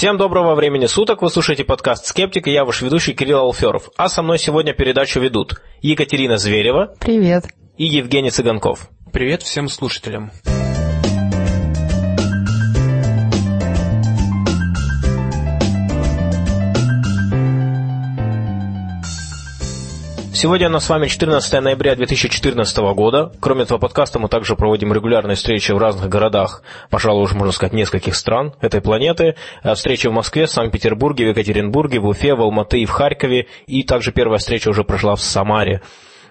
[0.00, 3.90] Всем доброго времени суток, вы слушаете подкаст «Скептик» и я ваш ведущий Кирилл Алферов.
[3.98, 6.94] А со мной сегодня передачу ведут Екатерина Зверева.
[6.98, 7.44] Привет.
[7.76, 8.88] И Евгений Цыганков.
[9.12, 10.30] Привет всем слушателям.
[20.40, 23.30] Сегодня у нас с вами 14 ноября 2014 года.
[23.40, 27.74] Кроме этого подкаста мы также проводим регулярные встречи в разных городах, пожалуй, уже можно сказать,
[27.74, 29.34] нескольких стран этой планеты.
[29.62, 33.48] Э, встречи в Москве, Санкт-Петербурге, в Екатеринбурге, в Уфе, в Алматы и в Харькове.
[33.66, 35.82] И также первая встреча уже прошла в Самаре.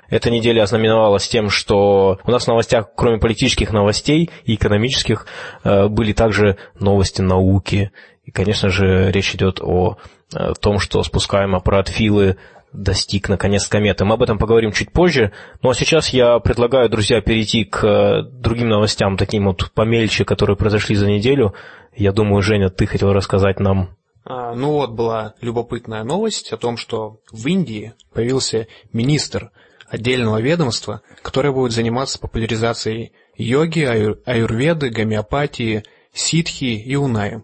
[0.10, 5.28] Эта неделя ознаменовалась тем, что у нас в новостях, кроме политических новостей и экономических,
[5.64, 7.92] э, были также новости науки.
[8.26, 9.98] И, конечно же, речь идет о
[10.34, 12.38] э, том, что спускаем аппарат Филы
[12.74, 14.06] достиг наконец кометы.
[14.06, 15.32] Мы об этом поговорим чуть позже.
[15.62, 20.56] Ну а сейчас я предлагаю, друзья, перейти к э, другим новостям, таким вот помельче, которые
[20.56, 21.54] произошли за неделю.
[21.96, 23.96] Я думаю, Женя, ты хотел рассказать нам.
[24.26, 29.52] А, ну вот была любопытная новость о том, что в Индии появился министр
[29.88, 35.84] отдельного ведомства, которое будет заниматься популяризацией йоги, аюр, аюрведы, гомеопатии,
[36.14, 37.44] ситхи и унаи.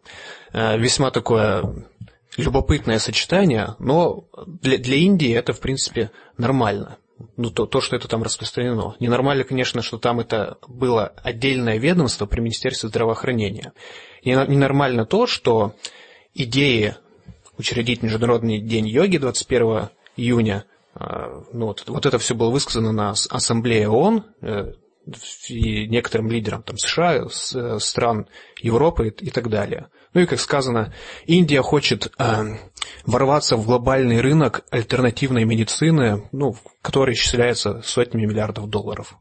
[0.53, 1.63] Э, весьма такое
[2.37, 6.97] любопытное сочетание, но для, для Индии это, в принципе, нормально.
[7.37, 8.95] Ну, то, то, что это там распространено.
[8.99, 13.71] Ненормально, конечно, что там это было отдельное ведомство при Министерстве здравоохранения.
[14.21, 15.75] И ненормально то, что
[16.33, 16.95] идеи
[17.57, 23.11] учредить Международный день йоги 21 июня, а, ну, вот, вот это все было высказано на
[23.11, 24.73] Ассамблее ООН, э,
[25.49, 28.27] и некоторым лидерам там, США, э, стран
[28.61, 29.87] Европы и так далее.
[30.15, 30.93] Ну и, как сказано,
[31.25, 32.23] Индия хочет э,
[33.05, 39.17] ворваться в глобальный рынок альтернативной медицины, ну, который исчисляется сотнями миллиардов долларов.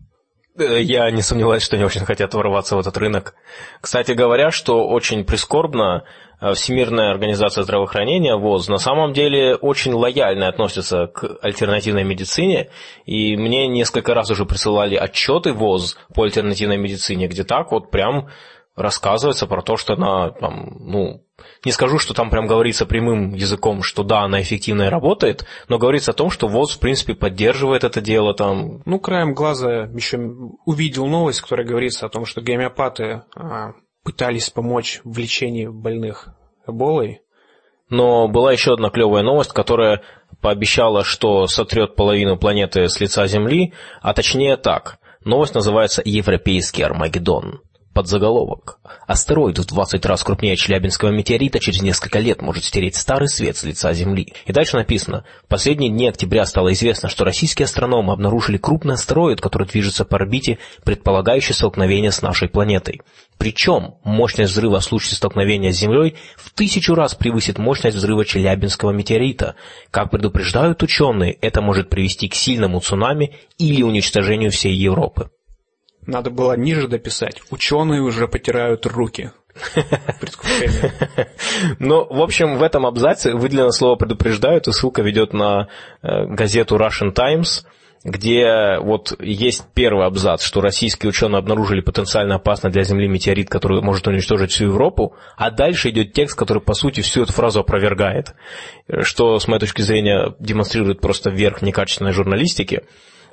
[0.57, 3.35] Э, я не сомневаюсь, что они очень хотят ворваться в этот рынок.
[3.81, 6.05] Кстати говоря, что очень прискорбно,
[6.41, 12.71] э, Всемирная организация здравоохранения, ВОЗ, на самом деле очень лояльно относится к альтернативной медицине,
[13.05, 18.29] и мне несколько раз уже присылали отчеты ВОЗ по альтернативной медицине, где так вот прям
[18.77, 21.23] рассказывается про то, что она там, ну,
[21.65, 25.79] не скажу, что там прям говорится прямым языком, что да, она эффективно и работает, но
[25.79, 28.83] говорится о том, что ВОЗ, в принципе, поддерживает это дело там.
[28.85, 30.19] Ну, краем глаза еще
[30.65, 36.29] увидел новость, которая говорится о том, что гомеопаты а, пытались помочь в лечении больных
[36.67, 37.21] эболой.
[37.91, 40.03] Но была еще одна клевая новость, которая
[40.41, 44.99] пообещала, что сотрет половину планеты с лица Земли, а точнее так.
[45.25, 47.61] Новость называется «Европейский Армагеддон».
[47.95, 48.81] Подзаголовок.
[49.07, 53.63] Астероид в 20 раз крупнее Челябинского метеорита через несколько лет может стереть старый свет с
[53.63, 54.33] лица Земли.
[54.47, 55.25] И дальше написано.
[55.45, 60.17] В последние дни октября стало известно, что российские астрономы обнаружили крупный астероид, который движется по
[60.17, 63.03] орбите, предполагающий столкновение с нашей планетой.
[63.39, 68.91] Причем мощность взрыва в случае столкновения с Землей в тысячу раз превысит мощность взрыва Челябинского
[68.91, 69.55] метеорита.
[69.93, 75.31] Как предупреждают ученые, это может привести к сильному цунами или уничтожению всей Европы.
[76.07, 77.41] Надо было ниже дописать.
[77.51, 79.31] Ученые уже потирают руки.
[81.79, 85.69] Ну, в общем, в этом абзаце выделено слово «предупреждают», и ссылка ведет на
[86.03, 87.65] э, газету Russian Times,
[88.05, 93.81] где вот есть первый абзац, что российские ученые обнаружили потенциально опасный для Земли метеорит, который
[93.81, 98.35] может уничтожить всю Европу, а дальше идет текст, который, по сути, всю эту фразу опровергает,
[99.03, 102.83] что, с моей точки зрения, демонстрирует просто верх некачественной журналистики.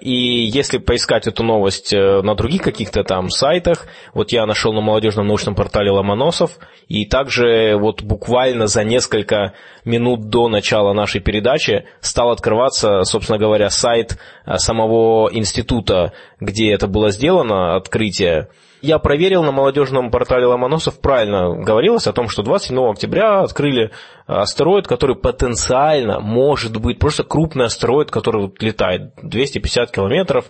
[0.01, 3.85] И если поискать эту новость э, на других каких-то там сайтах,
[4.15, 6.57] вот я нашел на молодежном научном портале Ломоносов,
[6.87, 9.53] и также вот буквально за несколько
[9.85, 16.87] минут до начала нашей передачи стал открываться, собственно говоря, сайт э, самого института, где это
[16.87, 18.47] было сделано, открытие,
[18.81, 23.91] я проверил на молодежном портале Ломоносов, правильно говорилось о том, что 27 октября открыли
[24.25, 30.45] астероид, который потенциально может быть просто крупный астероид, который летает 250 километров,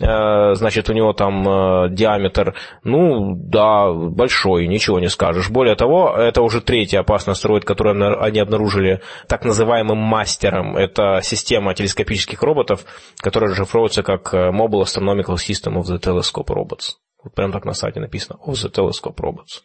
[0.00, 5.50] э, значит, у него там э, диаметр, ну, да, большой, ничего не скажешь.
[5.50, 10.76] Более того, это уже третий опасный астероид, который они обнаружили так называемым мастером.
[10.76, 12.84] Это система телескопических роботов,
[13.18, 16.96] которая расшифровывается как э, Mobile Astronomical System of the Telescope Robots.
[17.22, 18.38] Вот прям так на сайте написано.
[18.46, 19.62] Of the Telescope Robots.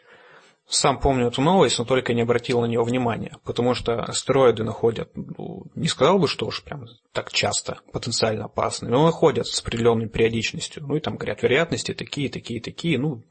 [0.69, 5.09] Сам помню эту новость, но только не обратил на нее внимания, потому что астероиды находят,
[5.15, 10.09] ну, не сказал бы, что уж прям так часто потенциально опасны, но находят с определенной
[10.09, 10.83] периодичностью.
[10.86, 13.24] Ну и там говорят, вероятности такие, такие, такие, ну,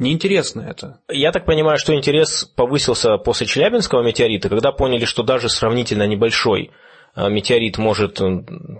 [0.00, 1.00] Неинтересно это.
[1.10, 6.70] Я так понимаю, что интерес повысился после Челябинского метеорита, когда поняли, что даже сравнительно небольшой
[7.16, 8.20] метеорит может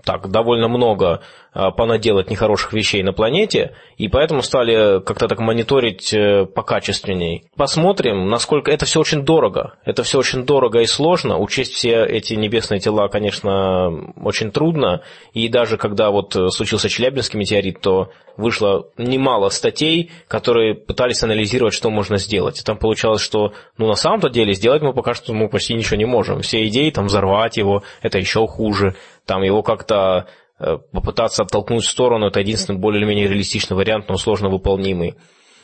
[0.03, 1.21] так довольно много
[1.53, 6.15] понаделать нехороших вещей на планете, и поэтому стали как-то так мониторить
[6.55, 7.43] покачественней.
[7.57, 9.73] Посмотрим, насколько это все очень дорого.
[9.83, 11.37] Это все очень дорого и сложно.
[11.37, 13.89] Учесть все эти небесные тела, конечно,
[14.23, 15.01] очень трудно.
[15.33, 21.89] И даже когда вот случился Челябинский метеорит, то вышло немало статей, которые пытались анализировать, что
[21.89, 22.61] можно сделать.
[22.61, 25.97] И там получалось, что ну, на самом-то деле сделать мы пока что мы почти ничего
[25.97, 26.41] не можем.
[26.41, 28.95] Все идеи, там, взорвать его, это еще хуже.
[29.25, 30.27] Там его как-то
[30.59, 35.15] э, попытаться оттолкнуть в сторону, это единственный более или менее реалистичный вариант, но сложно выполнимый.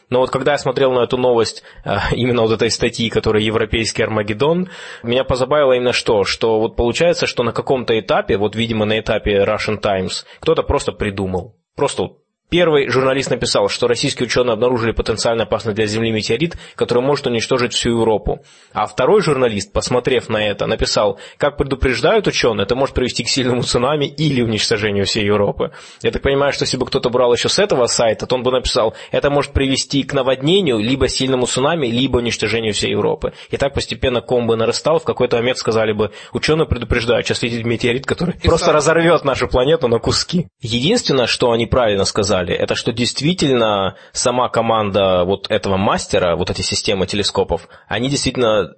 [0.10, 4.04] Но вот когда я смотрел на эту новость, э, именно вот этой статьи, которая «Европейский
[4.04, 4.70] Армагеддон»,
[5.04, 6.24] меня позабавило именно что?
[6.24, 10.92] Что вот получается, что на каком-то этапе, вот видимо на этапе Russian Times, кто-то просто
[10.92, 11.56] придумал.
[11.76, 12.10] Просто
[12.50, 17.74] Первый журналист написал, что российские ученые обнаружили потенциально опасный для Земли метеорит, который может уничтожить
[17.74, 18.42] всю Европу.
[18.72, 23.64] А второй журналист, посмотрев на это, написал, как предупреждают ученые, это может привести к сильному
[23.64, 25.72] цунами или уничтожению всей Европы.
[26.02, 28.52] Я так понимаю, что если бы кто-то брал еще с этого сайта, то он бы
[28.52, 33.34] написал, это может привести к наводнению, либо сильному цунами, либо уничтожению всей Европы.
[33.50, 37.66] И так постепенно ком бы нарастал, в какой-то момент сказали бы, ученые предупреждают, сейчас летит
[37.66, 40.48] метеорит, который И просто разорвет нашу планету на куски.
[40.62, 46.50] Единственное, что они правильно сказали, сказали, это что действительно сама команда вот этого мастера, вот
[46.50, 48.74] эти системы телескопов, они действительно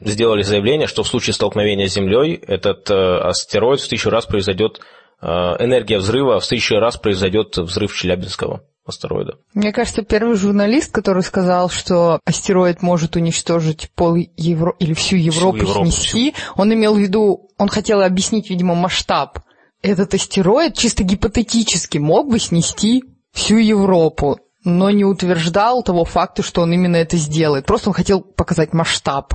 [0.00, 4.80] сделали заявление, что в случае столкновения с Землей этот э, астероид в тысячу раз произойдет,
[5.20, 9.34] э, энергия взрыва в тысячу раз произойдет взрыв Челябинского астероида.
[9.54, 14.74] Мне кажется, первый журналист, который сказал, что астероид может уничтожить пол Евро...
[14.80, 16.52] или всю Европу, всю Европу снести, всю.
[16.56, 19.38] он имел в виду, он хотел объяснить, видимо, масштаб
[19.82, 26.62] этот астероид чисто гипотетически мог бы снести всю Европу, но не утверждал того факта, что
[26.62, 27.66] он именно это сделает.
[27.66, 29.34] Просто он хотел показать масштаб.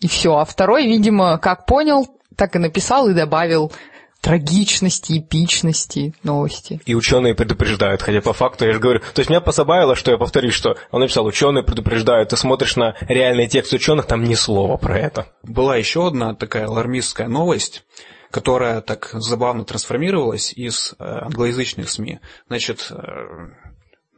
[0.00, 0.36] И все.
[0.36, 2.06] А второй, видимо, как понял,
[2.36, 3.72] так и написал и добавил
[4.20, 6.80] трагичности, эпичности новости.
[6.86, 10.18] И ученые предупреждают, хотя по факту я же говорю, то есть меня позабавило, что я
[10.18, 14.76] повторюсь, что он написал, ученые предупреждают, ты смотришь на реальный текст ученых, там ни слова
[14.76, 15.26] про это.
[15.42, 17.84] Была еще одна такая алармистская новость,
[18.30, 22.20] которая так забавно трансформировалась из э, англоязычных СМИ.
[22.48, 22.94] Значит, э,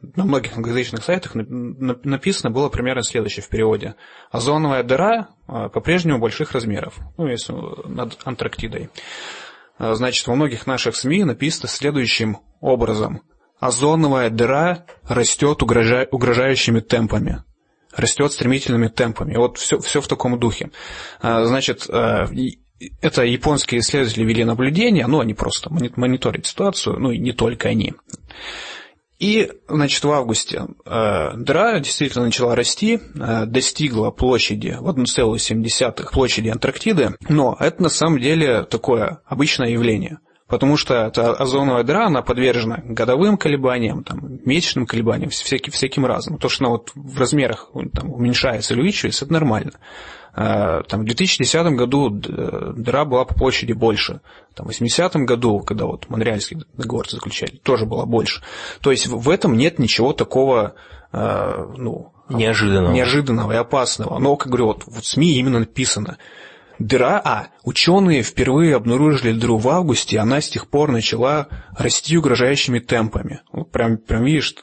[0.01, 3.95] на многих англоязычных сайтах написано было примерно следующее в переводе.
[4.31, 7.53] Озоновая дыра э, по-прежнему больших размеров, ну, если
[7.87, 8.89] над Антарктидой.
[9.79, 13.21] Значит, во многих наших СМИ написано следующим образом.
[13.59, 17.43] Озоновая дыра растет угрожающими темпами
[17.93, 19.35] растет стремительными темпами.
[19.35, 20.71] Вот все, все в таком духе.
[21.21, 21.89] Значит,
[23.01, 27.93] это японские исследователи вели наблюдения, ну, они просто мониторят ситуацию, ну, и не только они.
[29.19, 36.49] И, значит, в августе э, дыра действительно начала расти, э, достигла площади в 1,7 площади
[36.49, 40.19] Антарктиды, но это на самом деле такое обычное явление–
[40.51, 46.37] потому что эта озоновая дыра, она подвержена годовым колебаниям, там, месячным колебаниям, всяким, всяким разным.
[46.37, 49.71] То, что она вот в размерах там, уменьшается или увеличивается, это нормально.
[50.33, 54.21] А, там, в 2010 году дыра была по площади больше.
[54.55, 58.41] Там, в 80 году, когда вот Монреальский договор заключали, тоже была больше.
[58.81, 60.75] То есть в этом нет ничего такого
[61.11, 62.93] а, ну, неожиданного.
[62.93, 64.19] неожиданного и опасного.
[64.19, 66.17] Но, как говорю, вот в СМИ именно написано–
[66.81, 72.79] Дыра, а, ученые впервые обнаружили дыру в августе, она с тех пор начала расти угрожающими
[72.79, 73.41] темпами.
[73.51, 74.55] Вот прям, прям видишь,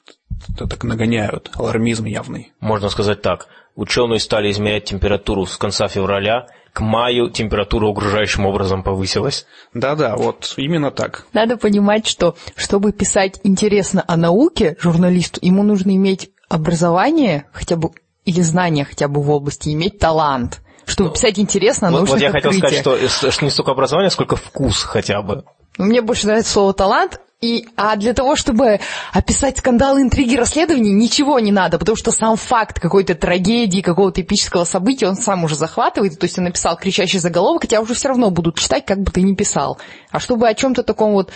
[0.59, 2.53] так нагоняют, алармизм явный.
[2.59, 3.47] Можно сказать так,
[3.79, 9.47] ученые стали измерять температуру с конца февраля, к маю температура угрожающим образом повысилась.
[9.73, 11.27] Да-да, вот именно так.
[11.33, 17.91] Надо понимать, что чтобы писать интересно о науке журналисту, ему нужно иметь образование хотя бы
[18.25, 22.31] или знания хотя бы в области, иметь талант– чтобы писать интересно, вот, нужно Вот я
[22.31, 25.45] хотел сказать, что, что не столько образование, сколько вкус хотя бы.
[25.77, 28.81] Ну, мне больше нравится слово «талант», и, а для того, чтобы
[29.13, 34.65] описать скандалы, интриги, расследования, ничего не надо, потому что сам факт какой-то трагедии, какого-то эпического
[34.65, 36.19] события, он сам уже захватывает.
[36.19, 39.23] То есть он написал кричащий заголовок, хотя уже все равно будут читать, как бы ты
[39.23, 39.79] ни писал.
[40.11, 41.31] А чтобы о чем-то таком вот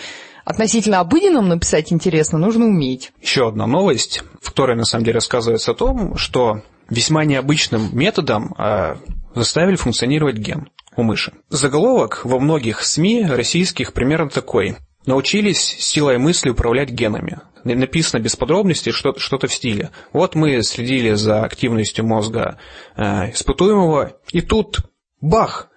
[0.45, 3.13] относительно обыденном написать интересно, нужно уметь.
[3.23, 8.55] Еще одна новость, в которой на самом деле рассказывается о том, что весьма необычным методом
[8.59, 8.97] а,
[9.37, 11.33] заставили функционировать ген у мыши.
[11.49, 14.77] Заголовок во многих СМИ российских примерно такой.
[15.07, 17.41] Научились силой мысли управлять генами.
[17.65, 19.91] Написано без подробностей что-то, в стиле.
[20.13, 22.59] Вот мы следили за активностью мозга
[22.97, 24.81] э, испытуемого, и тут
[25.21, 25.69] бах!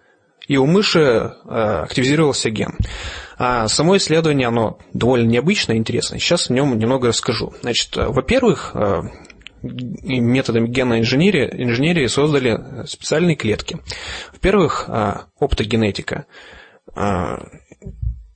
[0.47, 1.49] И у мыши э,
[1.83, 2.77] активизировался ген.
[3.37, 6.19] А само исследование, оно довольно необычное и интересное.
[6.19, 7.53] Сейчас о нем немного расскажу.
[7.61, 9.01] Значит, э, во-первых, э,
[9.63, 13.79] методами генной инженерии, инженерии создали специальные клетки.
[14.33, 16.25] Во-первых, а, оптогенетика.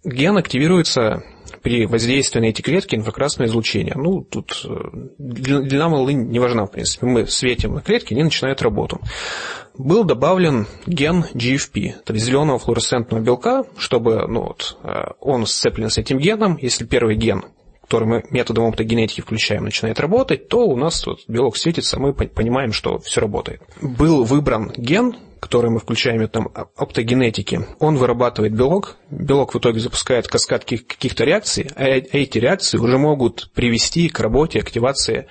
[0.03, 1.23] Ген активируется
[1.61, 3.95] при воздействии на эти клетки инфракрасное излучение.
[3.95, 4.75] Ну, тут э,
[5.17, 7.05] длина волны не важна, в принципе.
[7.05, 9.01] Мы светим на клетки, они начинают работу.
[9.77, 15.89] Был добавлен ген GFP, то есть зеленого флуоресцентного белка, чтобы ну, вот, э, он сцеплен
[15.89, 16.57] с этим геном.
[16.61, 17.43] Если первый ген
[17.89, 22.71] который мы методом оптогенетики включаем, начинает работать, то у нас вот белок светится, мы понимаем,
[22.71, 23.63] что все работает.
[23.81, 30.27] Был выбран ген, который мы включаем там оптогенетики, он вырабатывает белок, белок в итоге запускает
[30.27, 35.27] каскад каких-то реакций, а э, эти реакции уже могут привести к работе, активации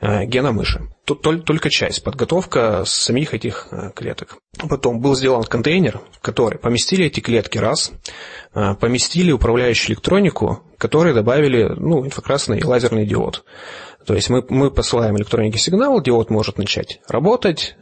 [0.00, 0.82] э, гена мыши.
[1.04, 4.38] Тут только часть, подготовка самих этих э, клеток.
[4.68, 7.92] Потом был сделан контейнер, в который поместили эти клетки раз,
[8.52, 13.44] поместили управляющую электронику, которые добавили ну, инфракрасный и лазерный диод.
[14.06, 17.76] То есть мы, мы посылаем электронике сигнал, диод может начать работать,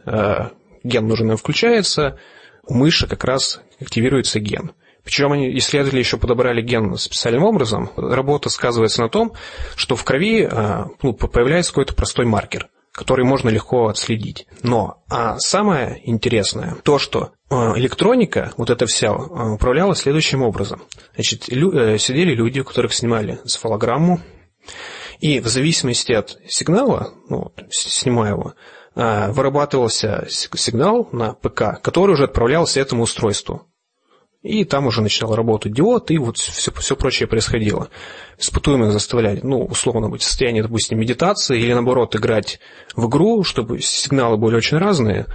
[0.85, 2.17] ген нужен включается,
[2.67, 4.71] у мыши как раз активируется ген.
[5.03, 7.91] Причем они, исследователи еще подобрали ген специальным образом.
[7.95, 9.33] Работа сказывается на том,
[9.75, 14.47] что в крови а, ну, появляется какой-то простой маркер, который можно легко отследить.
[14.63, 20.81] Но а самое интересное то, что а, электроника, вот эта вся, а, управлялась следующим образом.
[21.13, 24.21] Значит, лю- э, сидели люди, у которых снимали цефалограмму,
[25.19, 28.55] и в зависимости от сигнала, ну, снимая его,
[28.95, 33.67] вырабатывался сигнал на ПК, который уже отправлялся этому устройству.
[34.45, 37.89] И там уже начинал работать диод, и вот все, все прочее происходило.
[38.37, 42.59] Испытуемых заставляли, ну, условно быть в состоянии, допустим, медитации, или наоборот, играть
[42.95, 45.25] в игру, чтобы сигналы были очень разные,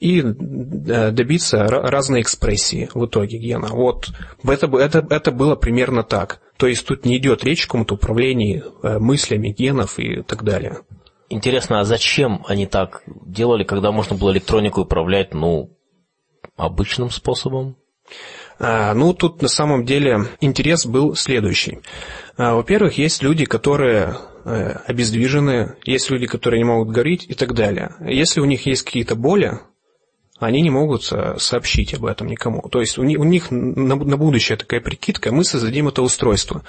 [0.00, 3.68] и э, добиться разной экспрессии в итоге гена.
[3.70, 4.08] Вот
[4.42, 6.40] это, это, это было примерно так.
[6.56, 10.78] То есть тут не идет речь о каком-то управлении э, мыслями генов и так далее.
[11.34, 15.76] Интересно, а зачем они так делали, когда можно было электронику управлять, ну,
[16.56, 17.76] обычным способом?
[18.60, 21.80] А, ну, тут на самом деле интерес был следующий.
[22.36, 27.52] А, во-первых, есть люди, которые э, обездвижены, есть люди, которые не могут говорить и так
[27.52, 27.96] далее.
[27.98, 29.58] Если у них есть какие-то боли,
[30.44, 32.62] они не могут э, сообщить об этом никому.
[32.68, 36.62] То есть у них, у них на, на будущее такая прикидка, мы создадим это устройство.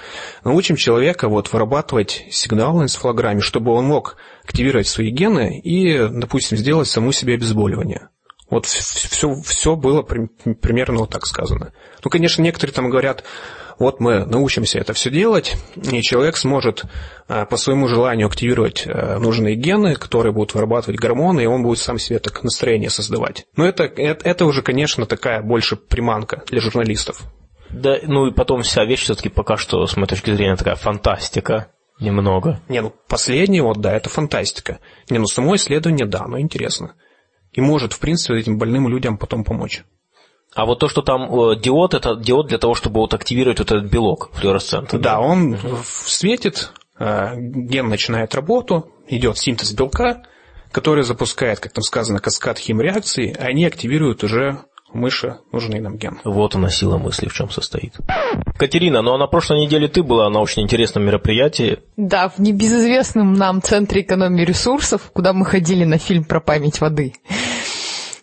[0.44, 6.56] Научим человека вот вырабатывать сигнал на энцефалограмме, чтобы он мог активировать свои гены и, допустим,
[6.56, 8.08] сделать саму себе обезболивание.
[8.48, 11.72] Вот все, все было примерно вот так сказано.
[12.04, 13.24] Ну, конечно, некоторые там говорят,
[13.78, 16.84] вот мы научимся это все делать, и человек сможет
[17.28, 21.78] э, по своему желанию активировать э, нужные гены, которые будут вырабатывать гормоны, и он будет
[21.78, 23.46] сам себе так настроение создавать.
[23.56, 27.22] Но это, это, это уже, конечно, такая больше приманка для журналистов.
[27.70, 31.68] Да, ну и потом вся вещь все-таки пока что, с моей точки зрения, такая фантастика.
[31.98, 32.60] Немного.
[32.68, 34.80] Не, ну последнее, вот да, это фантастика.
[35.08, 36.94] Не, ну само исследование, да, но интересно.
[37.52, 39.84] И может, в принципе, этим больным людям потом помочь.
[40.56, 43.70] А вот то, что там э, диод, это диод для того, чтобы вот активировать вот
[43.70, 44.98] этот белок флуоресцентный.
[44.98, 45.20] Да, да?
[45.20, 45.76] он угу.
[45.84, 50.22] светит, э, ген начинает работу, идет синтез белка,
[50.72, 54.60] который запускает, как там сказано, каскад химреакций, и они активируют уже
[54.94, 56.20] мыши нужный нам ген.
[56.24, 57.92] Вот она сила мысли, в чем состоит.
[58.56, 61.80] Катерина, ну а на прошлой неделе ты была на очень интересном мероприятии.
[61.98, 67.12] Да, в небезызвестном нам Центре экономии ресурсов, куда мы ходили на фильм про память воды.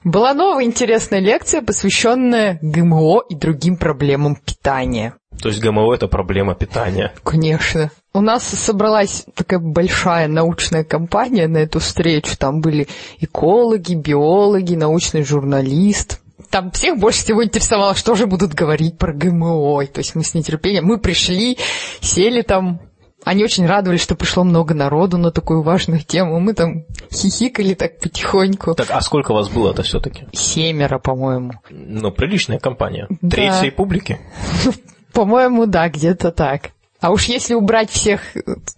[0.03, 5.15] Была новая интересная лекция, посвященная ГМО и другим проблемам питания.
[5.41, 7.13] То есть ГМО– это проблема питания?
[7.24, 7.89] Конечно.
[8.13, 12.38] У нас собралась такая большая научная компания на эту встречу.
[12.38, 12.88] Там были
[13.19, 16.19] экологи, биологи, научный журналист.
[16.50, 19.86] Там всех больше всего интересовало, что же будут говорить про ГМО.
[19.88, 21.57] То есть мы с нетерпением, мы пришли,
[22.01, 22.81] сели там,
[23.25, 26.39] они очень радовались, что пришло много народу на такую важную тему.
[26.39, 28.75] Мы там хихикали так потихоньку.
[28.75, 30.27] Так, а сколько вас было это все-таки?
[30.34, 31.53] Семеро, по-моему.
[31.70, 33.08] Ну, приличная компания.
[33.22, 33.30] Да.
[33.30, 34.20] Треть всей публики?
[35.13, 36.72] По-моему, да, где-то так.
[37.00, 38.22] А уж если убрать всех,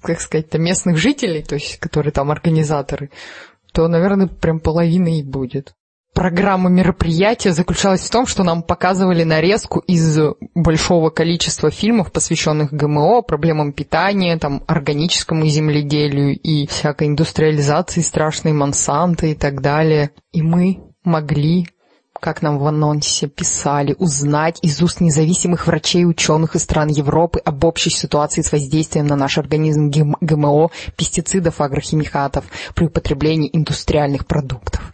[0.01, 3.09] как сказать, местных жителей, то есть, которые там организаторы,
[3.71, 5.75] то, наверное, прям половина и будет
[6.15, 10.17] программа мероприятия заключалась в том, что нам показывали нарезку из
[10.55, 19.27] большого количества фильмов, посвященных ГМО, проблемам питания, там, органическому земледелию и всякой индустриализации страшной Монсанто
[19.27, 20.11] и так далее.
[20.31, 21.67] И мы могли
[22.21, 27.39] как нам в анонсе писали, узнать из уст независимых врачей и ученых из стран Европы
[27.39, 34.91] об общей ситуации с воздействием на наш организм ГМО, пестицидов, агрохимикатов при употреблении индустриальных продуктов.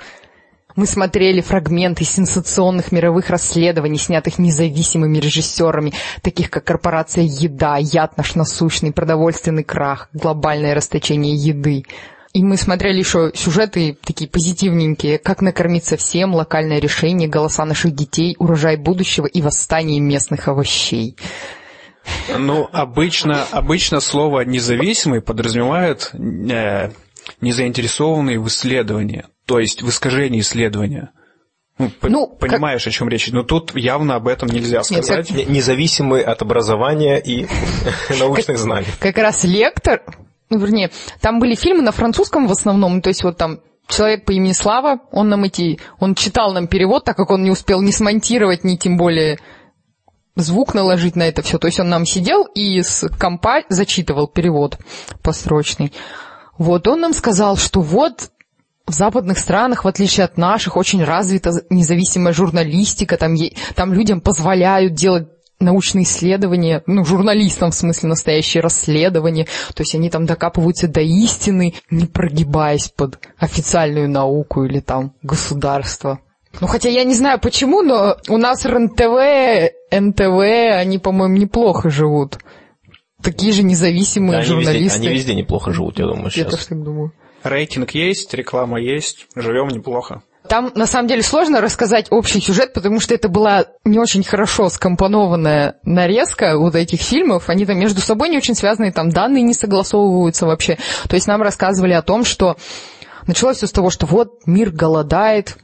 [0.82, 8.34] Мы смотрели фрагменты сенсационных мировых расследований, снятых независимыми режиссерами, таких как «Корпорация Еда», «Яд наш
[8.34, 11.84] насущный», «Продовольственный крах», «Глобальное расточение еды».
[12.34, 18.36] И мы смотрели еще сюжеты такие позитивненькие, как накормиться всем, локальное решение, голоса наших детей,
[18.40, 21.16] урожай будущего и восстание местных овощей.
[22.36, 26.90] Ну, обычно, обычно слово «независимый» подразумевает э,
[27.40, 31.12] незаинтересованный в исследовании, то есть в искажении исследования.
[31.78, 32.94] Ну, ну понимаешь, как...
[32.94, 33.28] о чем речь.
[33.34, 35.30] Но тут явно об этом нельзя сказать.
[35.30, 37.48] Нет, Независимый от образования и
[38.18, 38.88] научных знаний.
[39.02, 40.04] Как раз лектор,
[40.50, 40.90] ну, вернее,
[41.20, 45.02] там были фильмы на французском в основном, то есть вот там человек по имени Слава,
[45.12, 48.78] он нам эти, он читал нам перевод, так как он не успел ни смонтировать, ни
[48.78, 49.38] тем более
[50.38, 51.58] звук наложить на это все.
[51.58, 54.78] То есть он нам сидел и с компа зачитывал перевод
[55.22, 55.92] построчный.
[56.58, 58.32] Вот он нам сказал, что вот
[58.92, 63.36] в западных странах, в отличие от наших, очень развита независимая журналистика, там,
[63.76, 65.28] там людям позволяют делать
[65.60, 71.76] научные исследования, ну, журналистам, в смысле, настоящие расследования, то есть они там докапываются до истины,
[71.90, 76.20] не прогибаясь под официальную науку или там государство.
[76.60, 82.40] Ну, хотя я не знаю почему, но у нас РНТВ, НТВ, они, по-моему, неплохо живут.
[83.24, 84.76] Такие же независимые да, журналисты.
[84.76, 86.46] Они везде, они везде неплохо живут, я думаю, сейчас.
[86.46, 87.14] Я тоже так думаю.
[87.44, 90.24] Рейтинг есть, реклама есть, живем неплохо.
[90.48, 94.70] Там, на самом деле, сложно рассказать общий сюжет, потому что это была не очень хорошо
[94.70, 97.48] скомпонованная нарезка вот этих фильмов.
[97.48, 100.78] Они там между собой не очень связаны, там данные не согласовываются вообще.
[101.08, 102.58] То есть нам рассказывали о том, что
[103.28, 105.58] началось все с того, что вот мир голодает,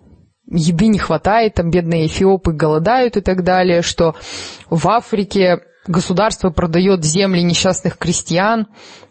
[0.49, 4.15] еды не хватает, там бедные эфиопы голодают и так далее, что
[4.69, 8.67] в Африке государство продает земли несчастных крестьян,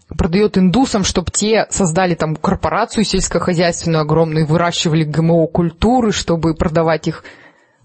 [0.09, 7.25] продает индусам, чтобы те создали там корпорацию сельскохозяйственную огромную, выращивали ГМО-культуры, чтобы продавать их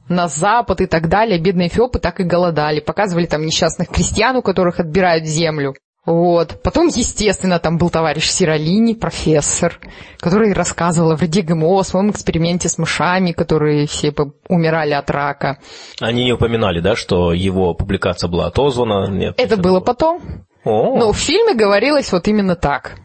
[0.07, 1.39] на Запад и так далее.
[1.39, 2.79] Бедные эфиопы так и голодали.
[2.79, 5.73] Показывали там несчастных крестьян, у которых отбирают землю.
[6.03, 6.61] Вот.
[6.63, 9.79] Потом, естественно, там был товарищ Сиролини, профессор,
[10.19, 14.11] который рассказывал о вреде ГМО, о своем эксперименте с мышами, которые все
[14.49, 15.59] умирали от рака.
[15.99, 19.11] Они не упоминали, да, что его публикация была отозвана?
[19.11, 19.35] Нет.
[19.37, 20.21] Это было потом.
[20.65, 22.95] Но в фильме говорилось вот именно так.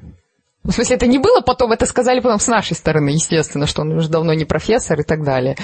[0.63, 3.93] В смысле, это не было потом, это сказали потом с нашей стороны, естественно, что он
[3.93, 5.57] уже давно не профессор и так далее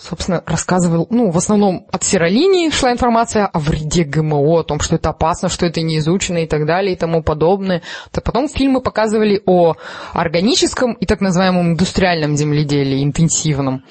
[0.00, 4.96] собственно, рассказывал, ну, в основном от серолинии шла информация о вреде ГМО, о том, что
[4.96, 7.82] это опасно, что это не изучено и так далее и тому подобное.
[8.10, 9.74] То потом фильмы показывали о
[10.12, 13.84] органическом и так называемом индустриальном земледелии, интенсивном.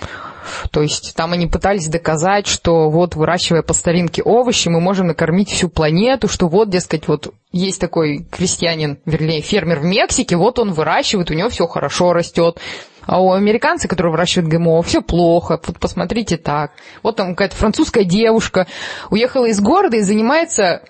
[0.72, 5.50] То есть там они пытались доказать, что вот выращивая по старинке овощи, мы можем накормить
[5.50, 10.74] всю планету, что вот, дескать, вот есть такой крестьянин, вернее, фермер в Мексике, вот он
[10.74, 12.60] выращивает, у него все хорошо растет.
[13.06, 15.60] А у американцев, которые выращивают ГМО, все плохо.
[15.66, 16.74] Вот посмотрите так.
[17.02, 18.68] Вот там какая-то французская девушка
[19.10, 20.84] уехала из города и занимается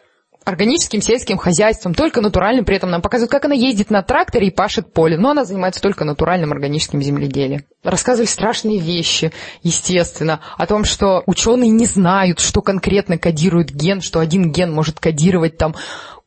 [0.49, 4.51] органическим сельским хозяйством, только натуральным, при этом нам показывают, как она ездит на тракторе и
[4.51, 7.63] пашет поле, но она занимается только натуральным органическим земледелием.
[7.83, 9.31] Рассказывали страшные вещи,
[9.63, 14.99] естественно, о том, что ученые не знают, что конкретно кодирует ген, что один ген может
[14.99, 15.75] кодировать там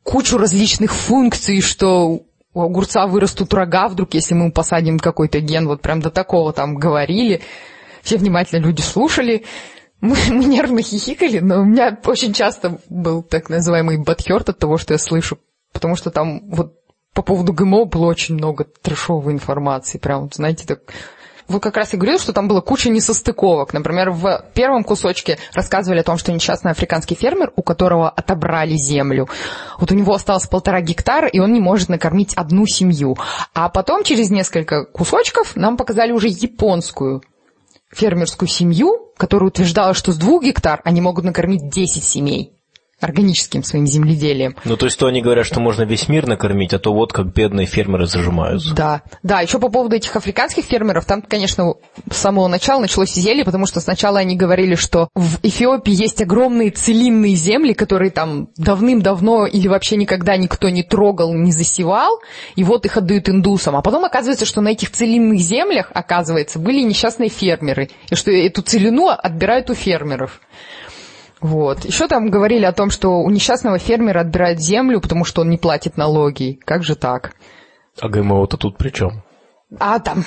[0.02, 2.22] кучу различных функций, что
[2.54, 6.76] у огурца вырастут рога вдруг, если мы посадим какой-то ген, вот прям до такого там
[6.76, 7.40] говорили.
[8.02, 9.44] Все внимательно люди слушали.
[10.02, 14.76] Мы, мы нервно хихикали, но у меня очень часто был так называемый бадхерт от того,
[14.76, 15.38] что я слышу.
[15.72, 16.74] Потому что там вот
[17.14, 19.98] по поводу ГМО было очень много трешовой информации.
[19.98, 20.80] Прям, знаете, так
[21.48, 23.72] вы как раз и говорили, что там было куча несостыковок.
[23.72, 29.28] Например, в первом кусочке рассказывали о том, что несчастный африканский фермер, у которого отобрали землю,
[29.78, 33.16] вот у него осталось полтора гектара, и он не может накормить одну семью.
[33.54, 37.22] А потом через несколько кусочков нам показали уже японскую
[37.92, 42.59] фермерскую семью, которая утверждала, что с двух гектар они могут накормить 10 семей
[43.02, 44.56] органическим своим земледелием.
[44.64, 47.34] Ну, то есть, то они говорят, что можно весь мир накормить, а то вот как
[47.34, 48.74] бедные фермеры зажимаются.
[48.74, 51.74] Да, да, еще по поводу этих африканских фермеров, там, конечно,
[52.10, 56.70] с самого начала началось зелье, потому что сначала они говорили, что в Эфиопии есть огромные
[56.70, 62.20] целинные земли, которые там давным-давно или вообще никогда никто не трогал, не засевал,
[62.56, 63.76] и вот их отдают индусам.
[63.76, 68.62] А потом оказывается, что на этих целинных землях, оказывается, были несчастные фермеры, и что эту
[68.62, 70.40] целину отбирают у фермеров.
[71.42, 71.85] Вот.
[71.85, 75.59] Еще там говорили о том, что у несчастного фермера отбирают землю, потому что он не
[75.59, 76.61] платит налоги.
[76.64, 77.35] Как же так?
[78.00, 79.22] А ГМО-то тут при чем?
[79.78, 80.24] А там...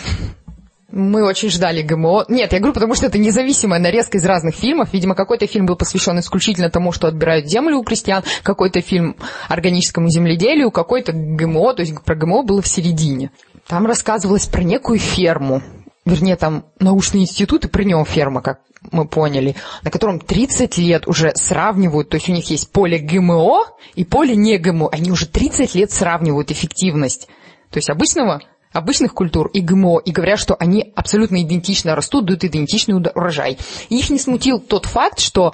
[0.91, 2.25] Мы очень ждали ГМО.
[2.29, 4.93] Нет, я говорю, потому что это независимая нарезка из разных фильмов.
[4.93, 9.17] Видимо, какой-то фильм был посвящен исключительно тому, что отбирают землю у крестьян, какой-то фильм
[9.49, 13.31] органическому земледелию, какой-то ГМО, то есть про ГМО было в середине.
[13.67, 15.61] Там рассказывалось про некую ферму,
[16.05, 21.07] вернее, там научный институт, и при нем ферма, как мы поняли, на котором 30 лет
[21.07, 23.65] уже сравнивают, то есть у них есть поле ГМО
[23.95, 27.27] и поле не ГМО, они уже 30 лет сравнивают эффективность.
[27.71, 28.41] То есть обычного
[28.71, 33.57] обычных культур и ГМО, и говорят, что они абсолютно идентично растут, дают идентичный урожай.
[33.89, 35.53] И их не смутил тот факт, что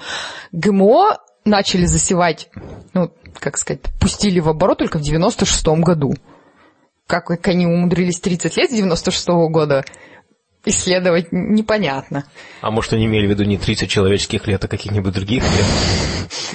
[0.50, 2.48] ГМО начали засевать,
[2.94, 6.14] ну, как сказать, пустили в оборот только в 96-м году.
[7.06, 9.84] Как, как они умудрились 30 лет с 96-го года
[10.64, 12.24] исследовать, непонятно.
[12.60, 15.66] А может, они имели в виду не 30 человеческих лет, а каких-нибудь других лет?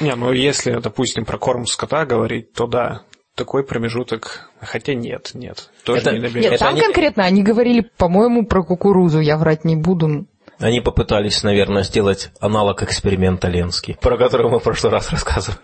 [0.02, 3.02] Не, ну если, допустим, про корм скота говорить, то да,
[3.36, 6.52] такой промежуток, хотя нет, нет, тоже это, не наберет.
[6.52, 6.82] Нет, там они...
[6.82, 10.26] конкретно они говорили, по-моему, про кукурузу, я врать не буду.
[10.60, 15.60] Они попытались, наверное, сделать аналог эксперимента Ленский, про который мы в прошлый раз рассказывали.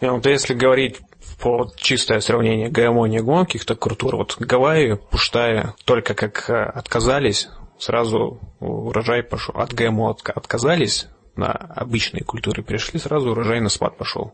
[0.00, 0.98] Не, вот если говорить
[1.40, 7.48] по чистое сравнение ГМО, не ГМО каких-то культур, вот Гавайи, Пуштая, только как э, отказались,
[7.78, 9.54] сразу урожай пошел.
[9.56, 14.32] От ГМО отказались, на обычные культуры пришли, сразу урожай на спад пошел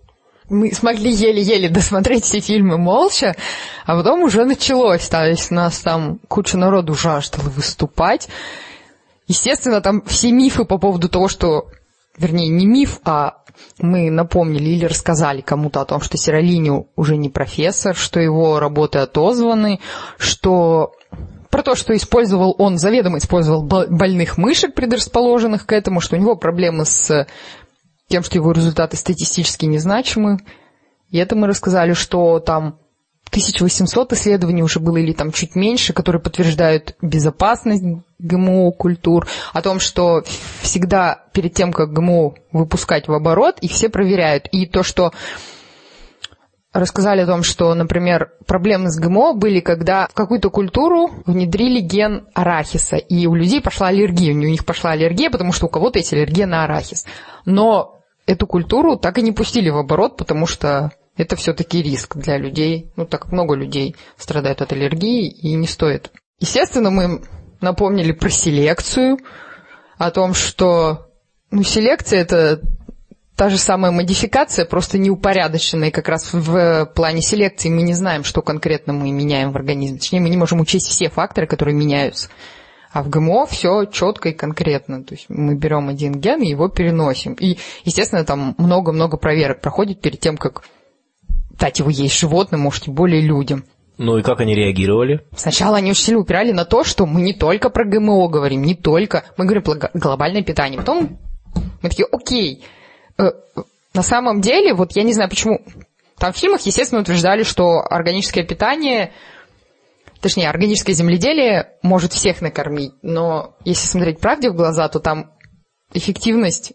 [0.51, 3.37] мы смогли еле-еле досмотреть все фильмы молча,
[3.87, 8.29] а потом уже началось, то есть нас там куча народу жаждала выступать.
[9.29, 11.69] Естественно, там все мифы по поводу того, что,
[12.19, 13.37] вернее, не миф, а
[13.79, 18.99] мы напомнили или рассказали кому-то о том, что Сиролиню уже не профессор, что его работы
[18.99, 19.79] отозваны,
[20.19, 20.93] что
[21.51, 26.37] про то, что использовал он, заведомо использовал больных мышек, предрасположенных к этому, что у него
[26.37, 27.27] проблемы с
[28.09, 30.39] тем, что его результаты статистически незначимы.
[31.11, 32.79] И это мы рассказали, что там
[33.31, 37.85] 1800 исследований уже было или там чуть меньше, которые подтверждают безопасность
[38.19, 40.25] ГМО культур, о том, что
[40.61, 44.49] всегда перед тем, как ГМО выпускать в оборот, их все проверяют.
[44.51, 45.13] И то, что
[46.73, 52.29] рассказали о том, что, например, проблемы с ГМО были, когда в какую-то культуру внедрили ген
[52.35, 56.13] арахиса, и у людей пошла аллергия, у них пошла аллергия, потому что у кого-то есть
[56.13, 57.07] аллергия на арахис.
[57.45, 62.39] Но эту культуру так и не пустили в оборот, потому что это все-таки риск для
[62.39, 62.93] людей.
[62.97, 66.13] Ну, так много людей страдают от аллергии, и не стоит.
[66.39, 67.23] Естественно, мы
[67.61, 69.19] напомнили про селекцию,
[70.01, 71.11] о том, что
[71.51, 72.63] ну, селекция– это
[73.41, 75.91] та же самая модификация, просто неупорядоченная.
[75.91, 79.99] Как раз в плане селекции мы не знаем, что конкретно мы меняем в организме.
[79.99, 82.29] Точнее, мы не можем учесть все факторы, которые меняются.
[82.93, 85.03] А в ГМО все четко и конкретно.
[85.05, 87.33] То есть мы берем один ген и его переносим.
[87.33, 90.65] И, естественно, там много-много проверок проходит перед тем, как
[91.59, 93.65] дать его есть животным, может, тем более людям.
[93.97, 95.23] Ну и как они реагировали?
[95.35, 98.75] Сначала они очень сильно упирали на то, что мы не только про ГМО говорим, не
[98.75, 99.25] только.
[99.39, 100.79] Мы говорим про глобальное питание.
[100.79, 101.19] Потом
[101.81, 102.80] мы такие, окей, э,
[103.95, 105.61] на самом деле, вот я не знаю почему,
[106.19, 109.13] там в фильмах, естественно, утверждали, что органическое питание
[110.21, 115.33] точнее, органическое земледелие может всех накормить, но если смотреть правде в глаза, то там
[115.93, 116.75] эффективность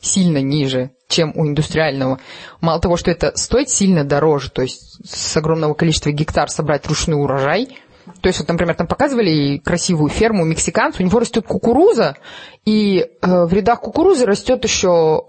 [0.00, 2.20] сильно ниже, чем у индустриального.
[2.60, 7.20] Мало того, что это стоит сильно дороже, то есть с огромного количества гектар собрать ручной
[7.20, 7.68] урожай,
[8.22, 12.16] то есть, вот, например, там показывали красивую ферму мексиканцу, у него растет кукуруза,
[12.64, 15.24] и э, в рядах кукурузы растет еще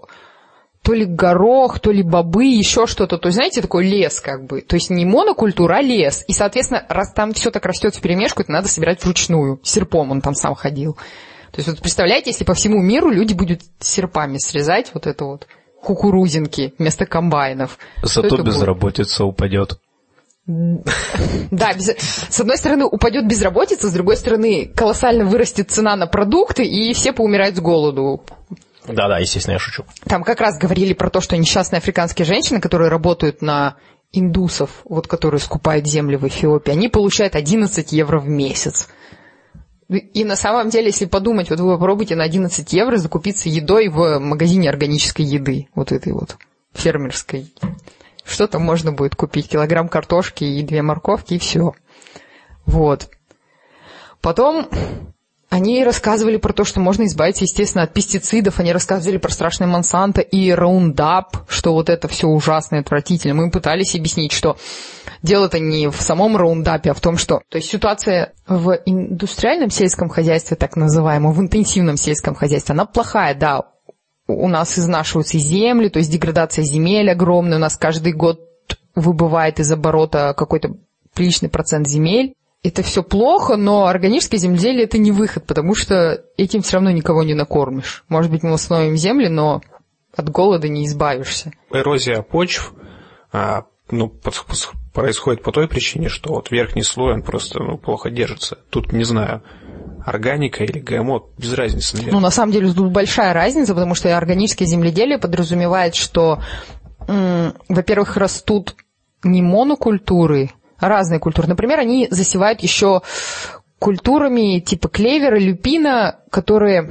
[0.82, 3.18] то ли горох, то ли бобы, еще что-то.
[3.18, 4.62] То есть, знаете, такой лес как бы.
[4.62, 6.24] То есть не монокультура, а лес.
[6.26, 9.60] И, соответственно, раз там все так растет в перемешку, это надо собирать вручную.
[9.62, 10.94] Серпом он там сам ходил.
[11.52, 15.46] То есть вот представляете, если по всему миру люди будут серпами срезать вот это вот
[15.82, 17.78] кукурузинки вместо комбайнов.
[18.02, 19.34] Зато безработица будет?
[19.34, 19.78] упадет.
[20.46, 21.94] Да, без...
[21.96, 27.12] с одной стороны упадет безработица, с другой стороны колоссально вырастет цена на продукты, и все
[27.12, 28.24] поумирают с голоду.
[28.86, 29.84] Да-да, естественно, я шучу.
[30.04, 33.76] Там как раз говорили про то, что несчастные африканские женщины, которые работают на
[34.12, 38.88] индусов, вот которые скупают земли в Эфиопии, они получают 11 евро в месяц.
[39.88, 44.18] И на самом деле, если подумать, вот вы попробуйте на 11 евро закупиться едой в
[44.18, 46.36] магазине органической еды, вот этой вот
[46.72, 47.52] фермерской.
[48.24, 49.48] Что там можно будет купить?
[49.48, 51.74] Килограмм картошки и две морковки, и все.
[52.64, 53.10] Вот.
[54.20, 54.68] Потом
[55.52, 58.58] они рассказывали про то, что можно избавиться, естественно, от пестицидов.
[58.58, 63.34] Они рассказывали про страшный Монсанто и Roundup, что вот это все ужасно и отвратительно.
[63.34, 64.56] Мы пытались объяснить, что
[65.20, 67.42] дело-то не в самом Roundup, а в том, что...
[67.50, 73.34] То есть ситуация в индустриальном сельском хозяйстве, так называемом, в интенсивном сельском хозяйстве, она плохая,
[73.34, 73.64] да.
[74.28, 77.58] У нас изнашиваются земли, то есть деградация земель огромная.
[77.58, 78.40] У нас каждый год
[78.94, 80.76] выбывает из оборота какой-то
[81.12, 86.62] приличный процент земель это все плохо, но органическое земледелие это не выход, потому что этим
[86.62, 88.04] все равно никого не накормишь.
[88.08, 89.62] Может быть, мы восстановим земли, но
[90.14, 91.52] от голода не избавишься.
[91.72, 92.72] Эрозия почв
[93.32, 94.12] а, ну,
[94.92, 98.58] происходит по той причине, что вот верхний слой, он просто ну, плохо держится.
[98.70, 99.42] Тут, не знаю,
[100.04, 102.14] органика или ГМО, без разницы, наверное.
[102.14, 106.40] Ну, на самом деле, тут большая разница, потому что органическое земледелие подразумевает, что,
[107.06, 108.76] во-первых, растут
[109.24, 110.50] не монокультуры,
[110.88, 111.48] разные культуры.
[111.48, 113.02] Например, они засевают еще
[113.78, 116.90] культурами типа клевера, люпина, которые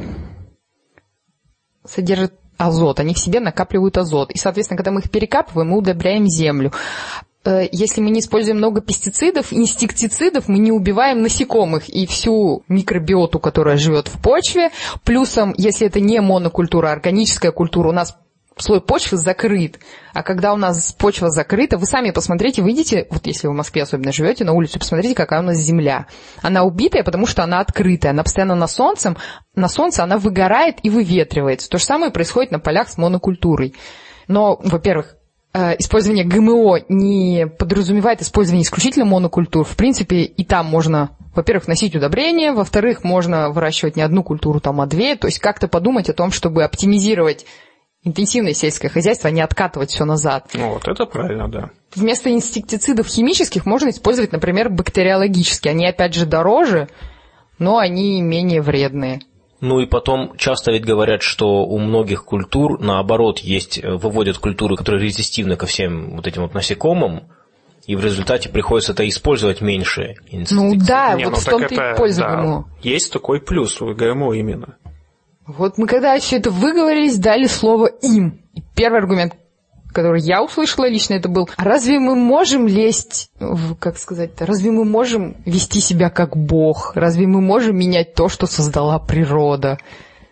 [1.86, 4.32] содержат азот, они в себе накапливают азот.
[4.32, 6.72] И, соответственно, когда мы их перекапываем, мы удобряем землю.
[7.44, 13.40] Э, если мы не используем много пестицидов, инсектицидов, мы не убиваем насекомых и всю микробиоту,
[13.40, 14.70] которая живет в почве.
[15.04, 18.18] Плюсом, если это не монокультура, а органическая культура, у нас
[18.58, 19.80] слой почвы закрыт.
[20.14, 23.84] А когда у нас почва закрыта, вы сами посмотрите, выйдите, вот если вы в Москве
[23.84, 26.08] особенно живете, на улицу, посмотрите, какая у нас земля.
[26.42, 29.16] Она убитая, потому что она открытая, она постоянно на солнце,
[29.56, 31.70] на солнце она выгорает и выветривается.
[31.70, 33.74] То же самое происходит на полях с монокультурой.
[34.28, 35.16] Но, во-первых,
[35.54, 39.66] э, использование ГМО не подразумевает использование исключительно монокультур.
[39.66, 44.82] В принципе, и там можно, во-первых, носить удобрения, во-вторых, можно выращивать не одну культуру, там,
[44.82, 45.16] а две.
[45.16, 47.46] То есть как-то подумать о том, чтобы оптимизировать
[48.04, 50.50] интенсивное сельское хозяйство, а не откатывать все назад.
[50.54, 51.70] Ну, вот это правильно, да.
[51.96, 55.72] Вместо инсектицидов химических можно использовать, например, бактериологические.
[55.72, 56.90] Они, опять же, дороже,
[57.60, 59.22] но они менее вредные.
[59.60, 64.76] Ну и потом часто ведь говорят, что у многих культур, наоборот, есть, э, выводят культуры,
[64.76, 67.26] которые резистивны ко всем вот этим вот насекомым,
[67.86, 70.16] и в результате приходится это использовать меньше.
[70.50, 72.70] Ну да, Не, вот ну, в том-то и польза да, ГМО.
[72.82, 74.78] Есть такой плюс у ГМО именно.
[75.58, 78.42] Вот мы когда все это выговорились, дали слово им.
[78.54, 79.36] И первый аргумент,
[79.92, 84.72] который я услышала лично, это был, а разве мы можем лезть, в, как сказать-то, разве
[84.72, 86.94] мы можем вести себя как Бог?
[86.96, 89.78] Разве мы можем менять то, что создала природа?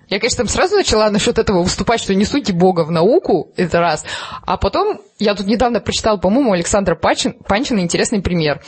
[0.09, 3.79] Я, конечно, там сразу начала насчет этого выступать, что не сути Бога в науку, это
[3.79, 4.05] раз.
[4.45, 8.61] А потом, я тут недавно прочитала, по-моему, Александра Панчин, Панчина интересный пример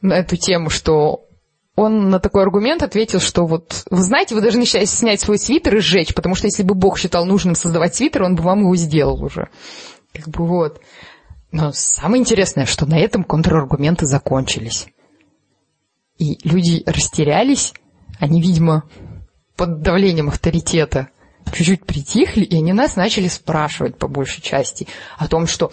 [0.00, 1.26] на эту тему, что
[1.74, 5.76] он на такой аргумент ответил, что вот, вы знаете, вы должны сейчас снять свой свитер
[5.76, 8.76] и сжечь, потому что если бы Бог считал нужным создавать свитер, он бы вам его
[8.76, 9.48] сделал уже.
[10.12, 10.80] Как бы вот.
[11.50, 14.86] Но самое интересное, что на этом контраргументы закончились.
[16.18, 17.72] И люди растерялись,
[18.18, 18.84] они, видимо,
[19.56, 21.08] под давлением авторитета
[21.52, 25.72] чуть-чуть притихли, и они нас начали спрашивать по большей части о том, что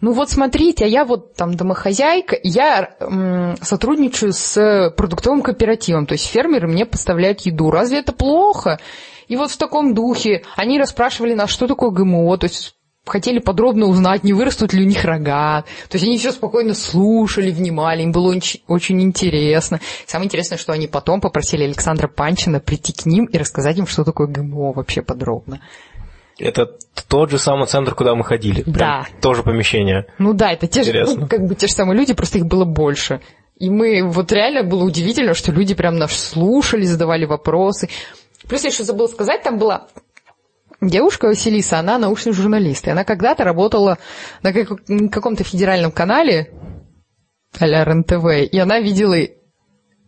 [0.00, 6.12] ну вот смотрите, а я вот там домохозяйка, я м, сотрудничаю с продуктовым кооперативом, то
[6.12, 7.70] есть фермеры мне поставляют еду.
[7.70, 8.78] Разве это плохо?
[9.26, 12.74] И вот в таком духе они расспрашивали нас, что такое ГМО, то есть
[13.08, 15.62] хотели подробно узнать, не вырастут ли у них рога.
[15.88, 18.34] То есть они все спокойно слушали, внимали, им было
[18.68, 19.80] очень, интересно.
[20.06, 24.04] Самое интересное, что они потом попросили Александра Панчина прийти к ним и рассказать им, что
[24.04, 25.60] такое ГМО вообще подробно.
[26.38, 26.76] Это
[27.08, 28.62] тот же самый центр, куда мы ходили.
[28.66, 28.72] Да.
[28.72, 30.06] Прям тоже помещение.
[30.18, 32.64] Ну да, это те же, ну, как бы те же самые люди, просто их было
[32.64, 33.20] больше.
[33.56, 37.88] И мы, вот реально было удивительно, что люди прям нас слушали, задавали вопросы.
[38.48, 39.88] Плюс я еще забыла сказать, там была
[40.80, 42.86] девушка Василиса, она научный журналист.
[42.86, 43.98] И она когда-то работала
[44.42, 46.52] на каком-то федеральном канале,
[47.58, 49.16] а-ля РНТВ, и она видела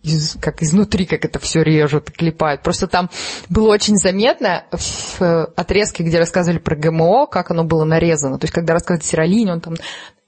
[0.02, 2.62] из, как изнутри, как это все режут клепают.
[2.62, 3.10] Просто там
[3.48, 8.38] было очень заметно в э, отрезке, где рассказывали про ГМО, как оно было нарезано.
[8.38, 9.74] То есть, когда рассказывает Сиролинь, он там...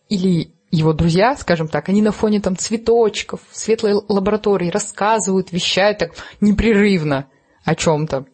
[0.08, 6.12] Или его друзья, скажем так, они на фоне там цветочков, светлой лаборатории рассказывают, вещают так
[6.40, 7.26] непрерывно
[7.64, 8.26] о чем-то.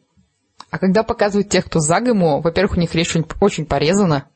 [0.71, 4.29] А когда показывают тех, кто за ГМО, во-первых, у них речь очень порезана,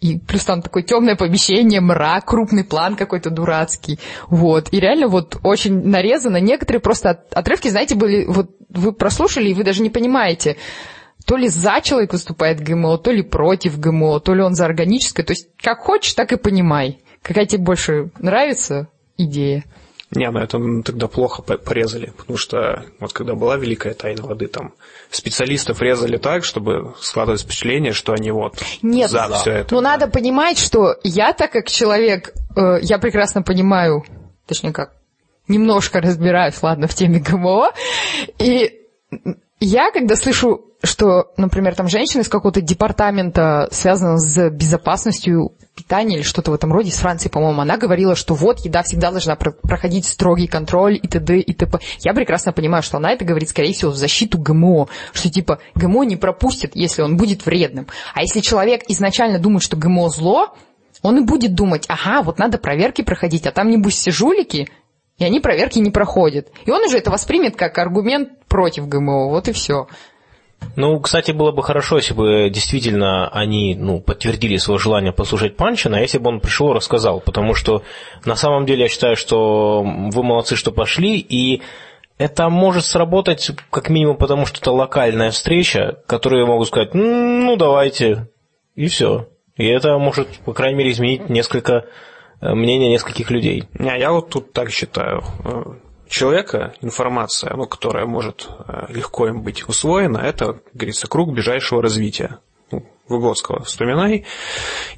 [0.00, 3.98] и плюс там такое темное помещение, мрак, крупный план какой-то дурацкий.
[4.28, 4.72] Вот.
[4.72, 6.36] И реально вот очень нарезано.
[6.36, 8.24] Некоторые просто отрывки, знаете, были...
[8.26, 10.56] Вот вы прослушали, и вы даже не понимаете,
[11.24, 15.26] то ли за человек выступает ГМО, то ли против ГМО, то ли он за органическое.
[15.26, 17.00] То есть как хочешь, так и понимай.
[17.22, 19.64] Какая тебе больше нравится идея.
[20.10, 24.72] Не, ну это тогда плохо порезали, потому что вот когда была Великая Тайна Воды, там
[25.10, 29.74] специалистов резали так, чтобы складывать впечатление, что они вот Нет, за все это.
[29.74, 29.90] Ну, да.
[29.90, 34.02] надо понимать, что я так как человек, э, я прекрасно понимаю,
[34.46, 34.94] точнее как,
[35.46, 37.72] немножко разбираюсь, ладно, в теме ГМО,
[38.38, 38.80] и
[39.60, 46.22] я, когда слышу, что, например, там женщина из какого-то департамента связана с безопасностью питания или
[46.22, 49.52] что-то в этом роде, из Франции, по-моему, она говорила, что вот еда всегда должна про-
[49.52, 51.38] проходить строгий контроль и т.д.
[51.38, 51.78] и т.п.
[52.00, 56.02] Я прекрасно понимаю, что она это говорит, скорее всего, в защиту ГМО, что типа ГМО
[56.02, 57.86] не пропустит, если он будет вредным.
[58.14, 60.56] А если человек изначально думает, что ГМО зло,
[61.02, 64.68] он и будет думать, ага, вот надо проверки проходить, а там небось все жулики,
[65.18, 66.48] и они проверки не проходят.
[66.66, 69.86] И он уже это воспримет как аргумент против ГМО, вот и все.
[70.76, 75.98] Ну, кстати, было бы хорошо, если бы действительно они ну, подтвердили свое желание послушать Панчина,
[75.98, 77.20] а если бы он пришел и рассказал.
[77.20, 77.82] Потому что
[78.24, 81.62] на самом деле я считаю, что вы молодцы, что пошли, и
[82.16, 88.28] это может сработать как минимум потому, что это локальная встреча, которую могут сказать, ну давайте,
[88.74, 89.28] и все.
[89.56, 91.86] И это может, по крайней мере, изменить несколько
[92.40, 93.64] э, мнение нескольких людей.
[93.74, 95.22] Не, я вот тут так считаю.
[96.08, 98.48] Э, человека информация, ну, которая может
[98.88, 102.38] легко им быть усвоена, это, как говорится, круг ближайшего развития.
[102.70, 104.26] Ну, Выгодского вспоминай.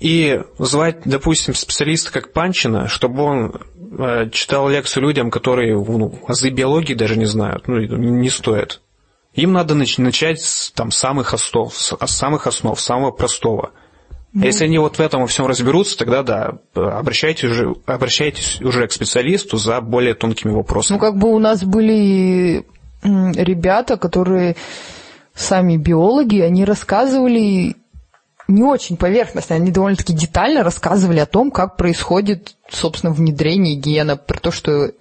[0.00, 6.94] И звать, допустим, специалиста как Панчина, чтобы он читал лекцию людям, которые ну, азы биологии
[6.94, 8.80] даже не знают, ну, не стоит.
[9.34, 13.70] Им надо начать с там, самых основ, с самых основ, самого простого.
[14.32, 14.44] Ну.
[14.44, 18.92] Если они вот в этом во всем разберутся, тогда да, обращайтесь уже, обращайтесь уже к
[18.92, 20.98] специалисту за более тонкими вопросами.
[20.98, 22.64] Ну, как бы у нас были
[23.02, 24.56] ребята, которые
[25.34, 27.76] сами биологи, они рассказывали
[28.46, 34.38] не очень поверхностно, они довольно-таки детально рассказывали о том, как происходит, собственно, внедрение гена, про
[34.38, 34.92] то, что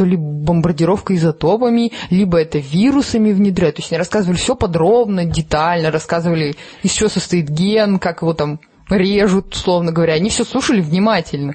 [0.00, 3.76] то ли бомбардировка изотопами, либо это вирусами внедряют.
[3.76, 8.60] То есть они рассказывали все подробно, детально, рассказывали, из чего состоит ген, как его там
[8.88, 10.14] режут, условно говоря.
[10.14, 11.54] Они все слушали внимательно.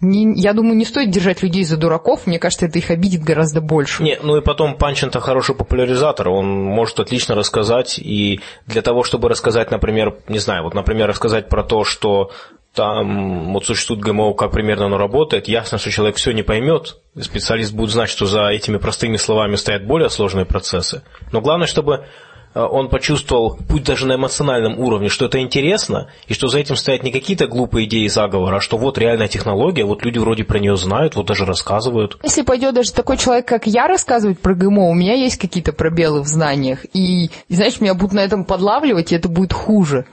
[0.00, 3.60] Не, я думаю, не стоит держать людей за дураков, мне кажется, это их обидит гораздо
[3.60, 4.04] больше.
[4.04, 9.28] Не, ну и потом Панчин-то хороший популяризатор, он может отлично рассказать, и для того, чтобы
[9.28, 12.30] рассказать, например, не знаю, вот, например, рассказать про то, что
[12.74, 17.72] там вот существует ГМО, как примерно оно работает, ясно, что человек все не поймет, специалист
[17.72, 21.02] будет знать, что за этими простыми словами стоят более сложные процессы.
[21.32, 22.06] Но главное, чтобы
[22.54, 26.76] э, он почувствовал, путь даже на эмоциональном уровне, что это интересно, и что за этим
[26.76, 30.58] стоят не какие-то глупые идеи заговора, а что вот реальная технология, вот люди вроде про
[30.58, 32.18] нее знают, вот даже рассказывают.
[32.22, 36.22] Если пойдет даже такой человек, как я, рассказывать про ГМО, у меня есть какие-то пробелы
[36.22, 40.06] в знаниях, и, и знаешь, меня будут на этом подлавливать, и это будет хуже.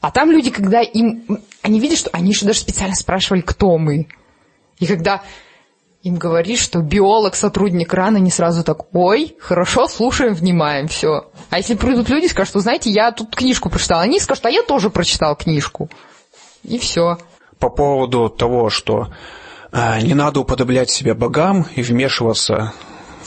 [0.00, 1.40] А там люди, когда им...
[1.62, 2.10] Они видят, что...
[2.12, 4.08] Они еще даже специально спрашивали, кто мы.
[4.78, 5.22] И когда
[6.02, 11.30] им говоришь, что биолог, сотрудник РАН, они сразу так, ой, хорошо, слушаем, внимаем, все.
[11.50, 14.62] А если придут люди, скажут, что, знаете, я тут книжку прочитал, они скажут, а я
[14.62, 15.90] тоже прочитал книжку.
[16.62, 17.18] И все.
[17.58, 19.08] По поводу того, что
[19.72, 22.72] э, не надо уподоблять себя богам и вмешиваться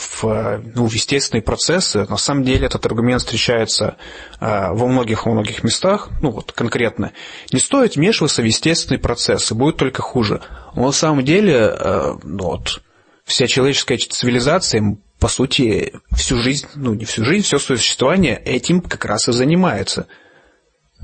[0.02, 2.06] в, ну, в естественные процессы.
[2.08, 3.96] На самом деле этот аргумент встречается
[4.40, 6.10] э, во многих-во многих местах.
[6.20, 7.12] Ну вот конкретно.
[7.52, 10.40] Не стоит вмешиваться в естественные процессы, будет только хуже.
[10.74, 12.82] Но на самом деле э, ну, вот,
[13.24, 18.80] вся человеческая цивилизация, по сути, всю жизнь, ну не всю жизнь, все свое существование этим
[18.80, 20.06] как раз и занимается–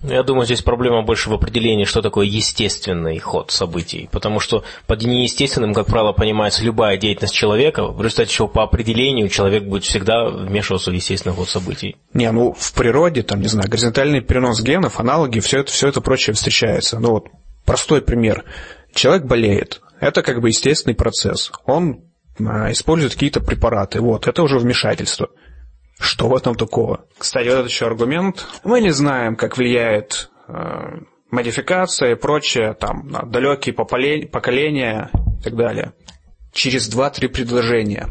[0.03, 4.09] я думаю, здесь проблема больше в определении, что такое естественный ход событий.
[4.13, 9.29] Потому что под неестественным, как правило, понимается любая деятельность человека, в результате чего по определению
[9.29, 11.97] человек будет всегда вмешиваться в естественный ход событий.
[12.15, 16.01] Не, ну в природе, там, не знаю, горизонтальный перенос генов, аналоги, все это, все это
[16.01, 16.99] прочее встречается.
[16.99, 17.27] Ну вот
[17.65, 18.45] простой пример.
[18.95, 19.81] Человек болеет.
[20.01, 21.51] Это как бы естественный процесс.
[21.65, 22.05] Он
[22.41, 24.01] а, использует какие-то препараты.
[24.01, 25.29] Вот, это уже вмешательство.
[25.99, 27.05] Что в этом такого?
[27.17, 28.47] Кстати, вот еще аргумент.
[28.65, 35.57] Мы не знаем, как влияет э, модификация и прочее, там, на далекие поколения и так
[35.57, 35.93] далее.
[36.53, 38.09] Через 2-3 предложения.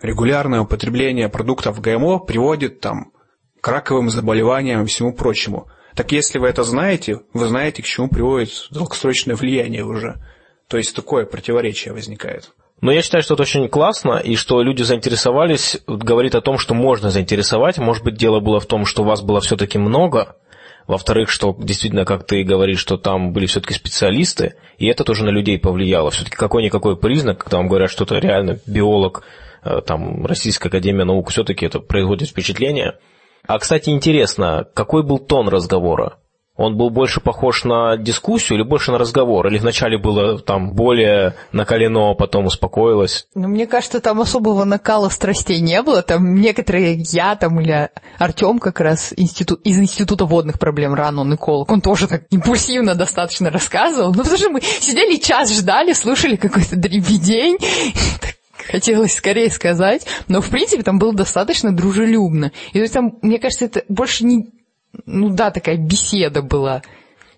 [0.00, 3.12] Регулярное употребление продуктов ГМО приводит там,
[3.60, 5.68] к раковым заболеваниям и всему прочему.
[5.94, 10.20] Так если вы это знаете, вы знаете, к чему приводит долгосрочное влияние уже.
[10.68, 12.52] То есть такое противоречие возникает.
[12.80, 16.74] Но я считаю, что это очень классно, и что люди заинтересовались, говорит о том, что
[16.74, 17.78] можно заинтересовать.
[17.78, 20.36] Может быть, дело было в том, что вас было все-таки много,
[20.86, 25.30] во-вторых, что действительно, как ты говоришь, что там были все-таки специалисты, и это тоже на
[25.30, 26.10] людей повлияло.
[26.10, 29.22] Все-таки какой-никакой признак, когда вам говорят, что это реально биолог,
[29.62, 32.98] э, там, Российская Академия Наук, все-таки это производит впечатление.
[33.46, 36.18] А, кстати, интересно, какой был тон разговора?
[36.56, 39.48] Он был больше похож на дискуссию или больше на разговор?
[39.48, 43.26] Или вначале было там более накалено, потом успокоилось?
[43.34, 46.02] Ну, мне кажется, там особого накала страстей не было.
[46.02, 51.34] Там некоторые, я там или Артем как раз институт, из Института водных проблем РАН, он
[51.34, 54.12] эколог, он тоже так импульсивно достаточно рассказывал.
[54.14, 57.58] Ну, потому что мы сидели час, ждали, слушали какой-то дребедень.
[58.70, 62.52] хотелось скорее сказать, но в принципе там было достаточно дружелюбно.
[62.72, 64.50] И то есть там, мне кажется, это больше не
[65.06, 66.82] ну да, такая беседа была.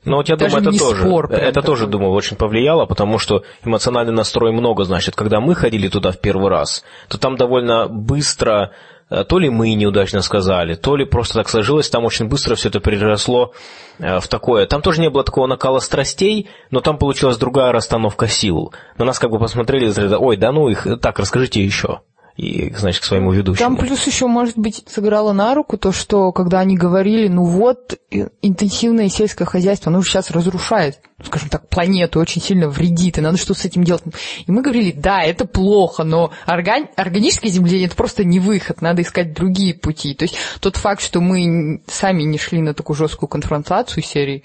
[0.05, 1.67] Ну вот я Даже думаю, это тоже, спор, это такой.
[1.67, 6.21] тоже, думаю, очень повлияло, потому что эмоциональный настрой много, значит, когда мы ходили туда в
[6.21, 8.71] первый раз, то там довольно быстро,
[9.11, 12.69] э, то ли мы неудачно сказали, то ли просто так сложилось, там очень быстро все
[12.69, 13.53] это переросло
[13.99, 14.67] э, в такое.
[14.67, 18.73] Там тоже не было такого накала страстей, но там получилась другая расстановка сил.
[18.99, 22.03] На нас как бы посмотрели, ой, да ну их, так, расскажите еще
[22.37, 23.77] и, значит, к своему ведущему.
[23.77, 27.99] Там плюс еще, может быть, сыграло на руку то, что когда они говорили, ну вот,
[28.43, 33.39] интенсивное сельское хозяйство, оно же сейчас разрушает, скажем так, планету, очень сильно вредит, и надо
[33.39, 34.03] что-то с этим делать.
[34.47, 36.89] И мы говорили, да, это плохо, но орган...
[36.97, 40.15] органическое земледелие– это просто не выход, надо искать другие пути.
[40.15, 44.45] То есть тот факт, что мы сами не шли на такую жесткую конфронтацию серии,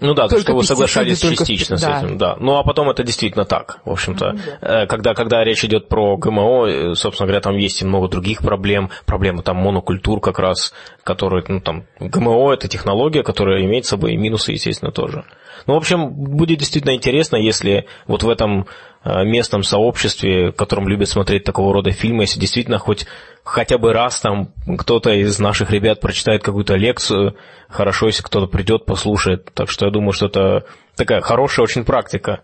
[0.00, 2.36] Ну да, то, что вы соглашались частично с этим, да.
[2.38, 4.32] Ну а потом это действительно так, в общем-то.
[4.32, 4.82] Да.
[4.82, 8.40] Э, когда, когда речь идет про ГМО, э, собственно говоря, там есть и много других
[8.40, 8.90] проблем.
[9.06, 10.72] Проблемы там монокультур как раз,
[11.04, 15.24] которые, ну там, ГМО это технология, которая имеет с собой и минусы, естественно, тоже.
[15.66, 18.66] Ну, в общем, будет действительно интересно, если вот в этом
[19.04, 23.06] местном сообществе, в котором любят смотреть такого рода фильмы, если действительно хоть
[23.44, 27.36] хотя бы раз там кто-то из наших ребят прочитает какую-то лекцию,
[27.68, 29.50] хорошо, если кто-то придет, послушает.
[29.54, 32.42] Так что я думаю, что это такая хорошая очень практика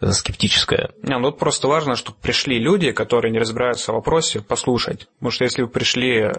[0.00, 0.90] э, скептическая.
[1.02, 5.08] Не, ну просто важно, чтобы пришли люди, которые не разбираются в вопросе, послушать.
[5.14, 6.32] Потому что если вы пришли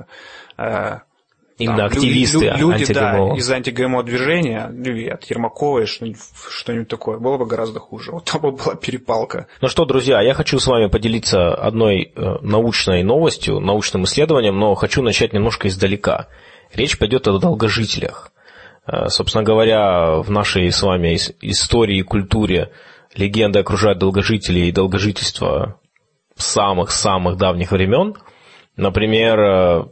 [0.58, 1.00] э,
[1.58, 7.18] Именно там, активисты люди, люди да, из анти-ГМО движения, ну, от Ермаковой, что-нибудь, что-нибудь такое,
[7.18, 8.12] было бы гораздо хуже.
[8.12, 9.48] Вот там бы была перепалка.
[9.62, 14.76] Ну что, друзья, я хочу с вами поделиться одной э, научной новостью, научным исследованием, но
[14.76, 16.28] хочу начать немножко издалека.
[16.74, 18.34] Речь пойдет о долгожителях.
[18.86, 22.72] Э, собственно говоря, в нашей с вами истории и культуре
[23.16, 25.80] легенды окружают долгожителей и долгожительство
[26.36, 28.16] самых-самых давних времен–
[28.78, 29.86] Например, э,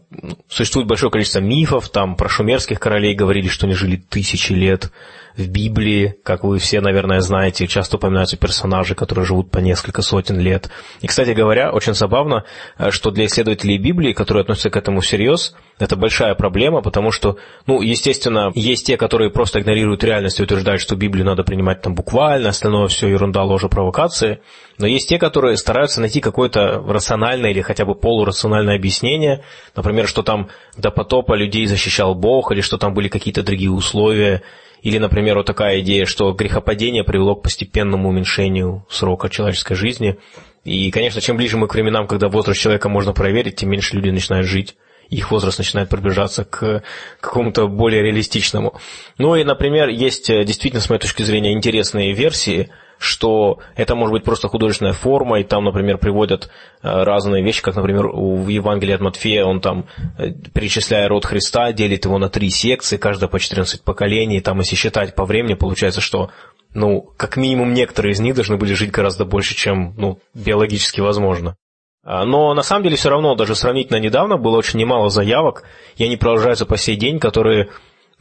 [0.49, 4.91] существует большое количество мифов, там про шумерских королей говорили, что они жили тысячи лет,
[5.37, 10.39] в Библии, как вы все, наверное, знаете, часто упоминаются персонажи, которые живут по несколько сотен
[10.39, 10.69] лет.
[11.01, 12.43] И, кстати говоря, очень забавно,
[12.77, 17.37] э, что для исследователей Библии, которые относятся к этому всерьез, это большая проблема, потому что,
[17.65, 21.95] ну, естественно, есть те, которые просто игнорируют реальность и утверждают, что Библию надо принимать там
[21.95, 24.39] буквально, остальное все ерунда, ложь, провокации.
[24.77, 29.43] Но есть те, которые стараются найти какое-то рациональное или хотя бы полурациональное объяснение,
[29.75, 34.43] например, что там до потопа людей защищал Бог, или что там были какие-то другие условия,
[34.83, 40.17] или, например, вот такая идея, что грехопадение привело к постепенному уменьшению срока человеческой жизни.
[40.65, 44.09] И, конечно, чем ближе мы к временам, когда возраст человека можно проверить, тем меньше люди
[44.09, 44.75] начинают жить
[45.09, 46.81] их возраст начинает приближаться к
[47.19, 48.79] какому-то более реалистичному.
[49.19, 52.69] Ну и, например, есть э, действительно, с моей точки зрения, интересные версии–
[53.03, 56.49] что это может быть просто художественная форма, и там, например, приводят
[56.81, 59.85] э, разные вещи, как, например, в Евангелии от Матфея он там,
[60.17, 64.75] э, перечисляя род Христа, делит его на три секции, каждая по 14 поколений, там, если
[64.75, 66.29] считать по времени, получается, что
[66.73, 71.55] ну, как минимум некоторые из них должны были жить гораздо больше, чем, ну, биологически возможно.
[72.03, 75.63] А, но на самом деле все равно, даже сравнительно недавно, было очень немало заявок,
[75.97, 77.69] и они продолжаются по сей день, которые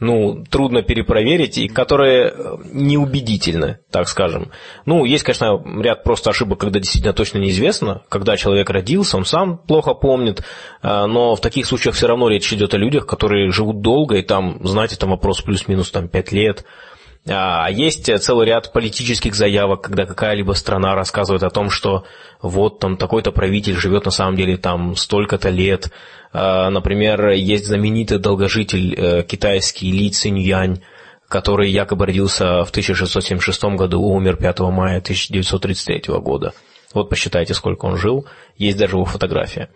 [0.03, 4.51] ну, трудно перепроверить и которые э, неубедительны, так скажем.
[4.85, 9.57] Ну, есть, конечно, ряд просто ошибок, когда действительно точно неизвестно, когда человек родился, он сам
[9.57, 10.43] плохо помнит,
[10.81, 14.21] э, но в таких случаях все равно речь идет о людях, которые живут долго, и
[14.21, 16.65] там, знаете, там вопрос плюс-минус там 5 лет,
[17.25, 22.03] а есть целый ряд политических заявок, когда какая-либо страна рассказывает о том, что
[22.41, 25.89] вот там такой-то правитель живет на самом деле там столько-то лет.
[26.33, 30.81] А, например, есть знаменитый долгожитель э, китайский Ли Циньянь,
[31.29, 36.53] который якобы родился в 1676 году, умер 5 мая 1933 года.
[36.93, 38.27] Вот посчитайте, сколько он жил.
[38.57, 39.69] Есть даже его фотография.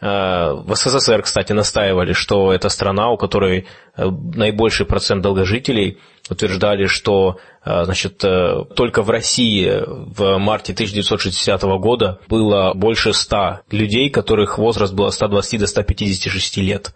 [0.00, 5.98] Э, в СССР, кстати, настаивали, что это страна, у которой э, наибольший процент долгожителей,
[6.28, 14.10] утверждали, что э, значит, только в России в марте 1960 года было больше 100 людей,
[14.10, 16.94] которых возраст был от 120 до 156 лет.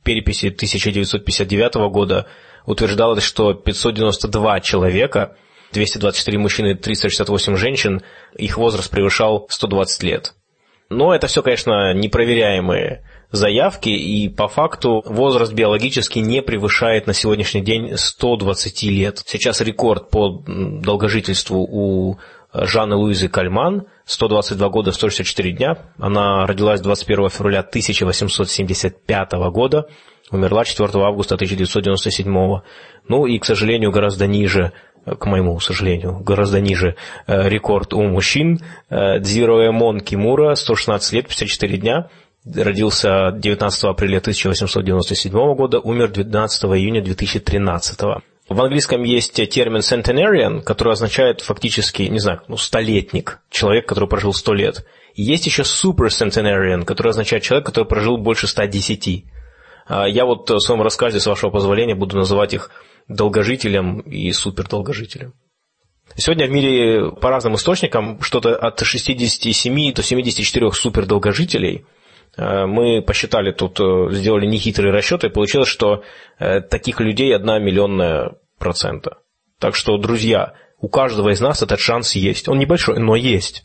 [0.00, 2.26] В переписи 1959 года
[2.66, 5.36] утверждалось, что 592 человека,
[5.72, 8.02] 224 мужчины и 368 женщин,
[8.36, 10.34] их возраст превышал 120 лет.
[10.90, 13.02] Но это все, конечно, непроверяемые
[13.32, 19.22] заявки, и по факту возраст биологически не превышает на сегодняшний день 120 лет.
[19.26, 22.18] Сейчас рекорд по долгожительству у
[22.54, 25.78] Жанны Луизы Кальман, 122 года 164 дня.
[25.98, 29.88] Она родилась 21 февраля 1875 года,
[30.30, 32.60] умерла 4 августа 1997.
[33.08, 34.72] Ну и, к сожалению, гораздо ниже
[35.04, 36.94] к моему сожалению, гораздо ниже
[37.26, 38.60] э, рекорд у мужчин.
[38.88, 42.08] Э, Дзироэмон Кимура, 116 лет, 54 дня,
[42.44, 50.92] родился 19 апреля 1897 года, умер 12 июня 2013 в английском есть термин centenarian, который
[50.92, 54.86] означает фактически, не знаю, ну, столетник, человек, который прожил сто лет.
[55.14, 59.24] И есть еще super centenarian, который означает человек, который прожил больше 110.
[59.86, 62.70] А я вот в своем рассказе, с вашего позволения, буду называть их
[63.08, 65.34] долгожителем и супердолгожителем.
[66.16, 71.86] Сегодня в мире по разным источникам что-то от 67 до 74 супердолгожителей.
[72.36, 76.02] Э, мы посчитали тут, э, сделали нехитрые расчеты, и получилось, что
[76.38, 79.18] э, таких людей одна миллионная процента.
[79.58, 82.48] Так что, друзья, у каждого из нас этот шанс есть.
[82.48, 83.64] Он небольшой, но есть.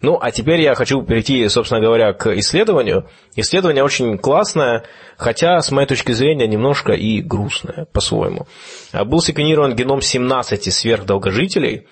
[0.00, 3.08] Ну, а теперь я хочу перейти, собственно говоря, к исследованию.
[3.36, 4.84] Исследование очень классное,
[5.16, 8.46] хотя, с моей точки зрения, немножко и грустное по-своему.
[8.92, 11.86] Был секвенирован геном 17 сверхдолгожителей,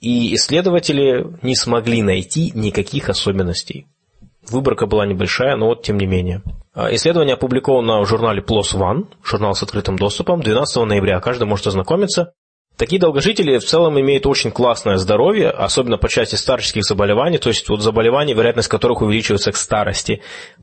[0.00, 3.86] и исследователи не смогли найти никаких особенностей.
[4.50, 6.42] Выборка была небольшая, но вот тем не менее.
[6.74, 11.20] Исследование опубликовано в журнале PLOS ONE, журнал с открытым доступом, 12 ноября.
[11.20, 12.32] Каждый может ознакомиться.
[12.76, 17.66] Такие долгожители в целом имеют очень классное здоровье, особенно по части старческих заболеваний, то есть
[17.70, 20.20] вот заболеваний, вероятность которых увеличивается к старости.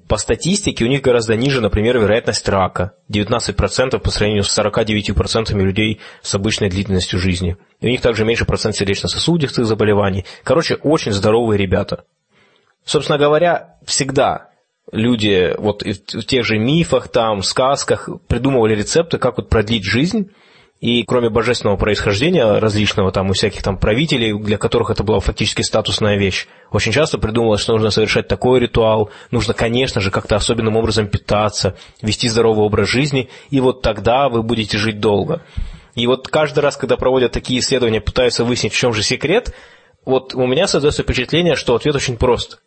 [0.08, 6.02] По статистике у них гораздо ниже, например, вероятность рака, 19% по сравнению с 49% людей
[6.22, 7.58] с обычной длительностью жизни.
[7.82, 10.24] И у них также меньше процент сердечно-сосудистых заболеваний.
[10.44, 12.04] Короче, очень здоровые ребята.
[12.86, 14.50] Собственно говоря, всегда
[14.92, 20.30] люди вот в тех же мифах, там, сказках придумывали рецепты, как вот продлить жизнь,
[20.84, 25.62] и кроме божественного происхождения различного там у всяких там правителей, для которых это была фактически
[25.62, 30.76] статусная вещь, очень часто придумывалось, что нужно совершать такой ритуал, нужно, конечно же, как-то особенным
[30.76, 35.42] образом питаться, вести здоровый образ жизни, и вот тогда вы будете жить долго.
[35.96, 39.54] И вот каждый раз, когда проводят такие исследования, пытаются выяснить, в чем же секрет,
[40.04, 42.60] вот у меня создается впечатление, что ответ очень прост.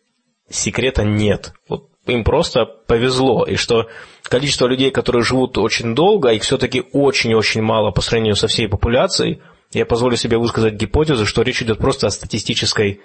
[0.49, 1.53] Секрета нет.
[1.67, 3.87] Вот им просто повезло, и что
[4.23, 9.41] количество людей, которые живут очень долго, их все-таки очень-очень мало по сравнению со всей популяцией.
[9.73, 13.01] Я позволю себе высказать гипотезу, что речь идет просто о статистической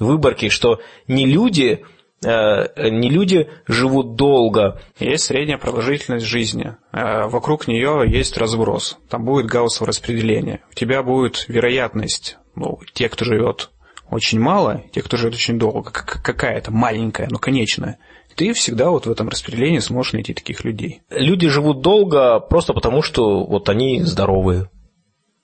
[0.00, 1.84] выборке, что не люди,
[2.24, 4.80] э, не люди живут долго.
[4.98, 6.76] Есть средняя продолжительность жизни.
[6.92, 8.98] Э, вокруг нее есть разброс.
[9.08, 10.62] Там будет гауссово распределение.
[10.72, 13.70] У тебя будет вероятность, ну, те, кто живет
[14.12, 17.98] очень мало, те, кто живет очень долго, какая-то маленькая, но конечная–
[18.34, 21.02] ты всегда вот в этом распределении сможешь найти таких людей.
[21.10, 24.68] Люди живут долго просто потому, что вот они здоровые.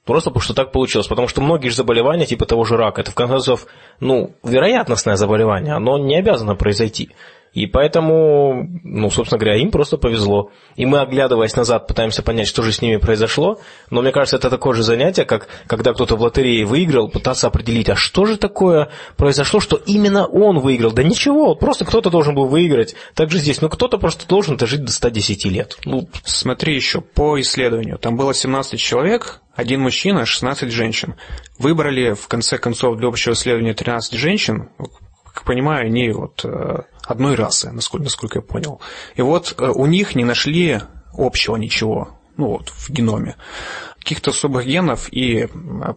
[0.04, 1.06] Просто потому что так получилось.
[1.06, 3.66] Потому что многие же заболевания, типа того же рака, это в конце концов,
[4.00, 7.10] ну, вероятностное заболевание, оно не обязано произойти.
[7.52, 10.50] И поэтому, ну, собственно говоря, им просто повезло.
[10.76, 13.58] И мы, оглядываясь назад, пытаемся понять, что же с ними произошло.
[13.90, 17.88] Но мне кажется, это такое же занятие, как когда кто-то в лотерее выиграл, пытаться определить,
[17.88, 20.92] а что же такое произошло, что именно он выиграл.
[20.92, 22.94] Да ничего, просто кто-то должен был выиграть.
[23.14, 25.78] Так же здесь, ну, кто-то просто должен дожить до 110 лет.
[25.84, 27.98] Ну, Смотри еще по исследованию.
[27.98, 31.14] Там было 17 человек, один мужчина, 16 женщин.
[31.58, 34.70] Выбрали, в конце концов, для общего исследования 13 женщин,
[35.38, 38.80] как понимаю, они вот э, одной расы, насколько, насколько я понял.
[39.14, 40.80] И вот э, у них не нашли
[41.12, 43.36] общего ничего, ну вот, в геноме
[43.98, 45.48] каких-то особых генов и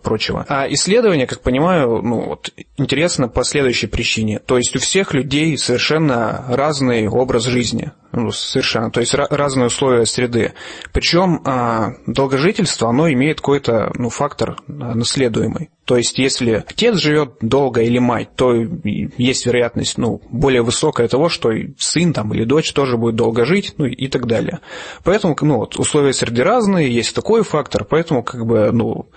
[0.03, 0.45] прочего.
[0.49, 4.39] А исследование, как понимаю, ну, вот, интересно по следующей причине.
[4.39, 7.91] То есть у всех людей совершенно разный образ жизни.
[8.13, 8.91] Ну, совершенно.
[8.91, 10.53] То есть разные условия среды.
[10.91, 15.69] Причем а, долгожительство, оно имеет какой-то ну, фактор наследуемый.
[15.85, 21.29] То есть, если отец живет долго или мать, то есть вероятность ну, более высокая того,
[21.29, 24.59] что сын там, или дочь тоже будет долго жить, ну и так далее.
[25.03, 29.09] Поэтому ну, вот, условия среды разные, есть такой фактор, поэтому как бы, ну,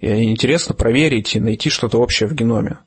[0.00, 2.78] интересно проверить и найти что-то общее в геноме.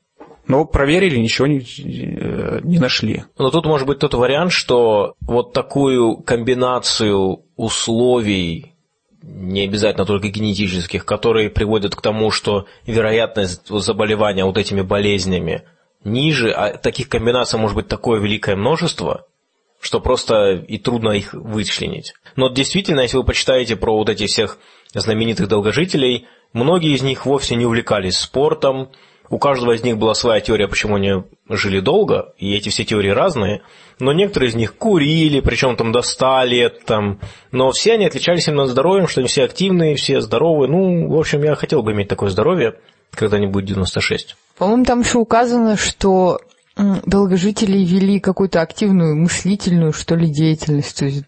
[0.48, 3.24] Но проверили, ничего не, э, не нашли.
[3.36, 8.74] Но тут может быть тот вариант, что вот такую комбинацию условий,
[9.22, 15.64] не обязательно только генетических, которые приводят к тому, что вероятность заболевания вот этими болезнями
[16.04, 19.26] ниже, а таких комбинаций может быть такое великое множество,
[19.80, 22.14] что просто и трудно их вычленить.
[22.36, 24.58] Но действительно, если вы почитаете про вот этих всех
[24.94, 28.90] знаменитых долгожителей, многие из них вовсе не увлекались спортом,
[29.28, 33.10] у каждого из них была своя теория, почему они жили долго, и эти все теории
[33.10, 33.62] разные,
[33.98, 37.20] но некоторые из них курили, причем там до 100 лет, там,
[37.52, 40.70] но все они отличались именно здоровьем, что они все активные, все здоровые.
[40.70, 42.74] Ну, в общем, я хотел бы иметь такое здоровье,
[43.12, 44.36] когда мне будет 96.
[44.58, 46.40] По-моему, там еще указано, что
[46.76, 51.24] долгожители вели какую-то активную мыслительную, что ли, деятельность, то есть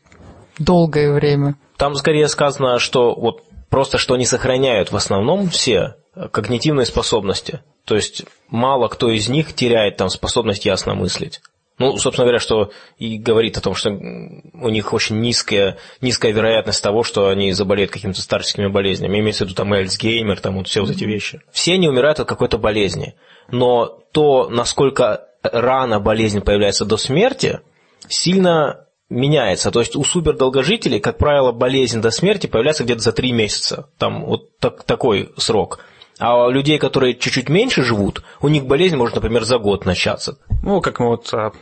[0.59, 1.57] долгое время.
[1.77, 5.95] Там скорее сказано, что вот просто что они сохраняют в основном все
[6.33, 7.61] когнитивные способности.
[7.85, 11.41] То есть мало кто из них теряет там способность ясно мыслить.
[11.79, 16.83] Ну, собственно говоря, что и говорит о том, что у них очень низкая, низкая вероятность
[16.83, 19.19] того, что они заболеют какими-то старческими болезнями.
[19.21, 21.41] Имеется в виду там Эльцгеймер, там вот все вот эти вещи.
[21.53, 23.15] Все они умирают от какой-то болезни.
[23.51, 27.61] Но то, насколько рано болезнь появляется до смерти,
[28.09, 29.71] сильно меняется.
[29.71, 33.89] То есть у супердолгожителей, как правило, болезнь до смерти появляется где-то за три месяца.
[33.99, 35.85] Там вот так, такой срок.
[36.19, 40.39] А у людей, которые чуть-чуть меньше живут, у них болезнь может, например, за год начаться.
[40.63, 41.53] Ну, как мы вот а,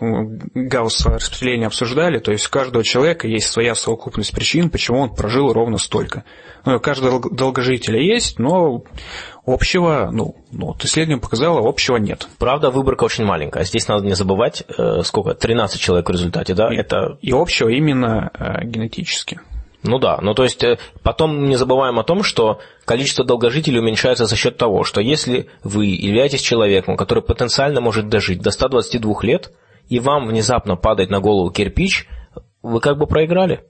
[0.54, 5.52] Гауссово распределение обсуждали, то есть у каждого человека есть своя совокупность причин, почему он прожил
[5.52, 6.24] ровно столько.
[6.64, 8.82] Ну, у каждого долгожителя есть, но
[9.44, 12.26] общего, ну, ну вот исследование показало, общего нет.
[12.38, 13.64] Правда, выборка очень маленькая.
[13.64, 16.72] Здесь надо не забывать, э, сколько, 13 человек в результате, да?
[16.72, 17.18] И, Это...
[17.20, 19.40] и общего именно э, генетически.
[19.86, 24.26] Ну да, ну то есть э, потом не забываем о том, что количество долгожителей уменьшается
[24.26, 29.52] за счет того, что если вы являетесь человеком, который потенциально может дожить до 122 лет,
[29.88, 32.08] и вам внезапно падает на голову кирпич,
[32.62, 33.64] вы как бы проиграли.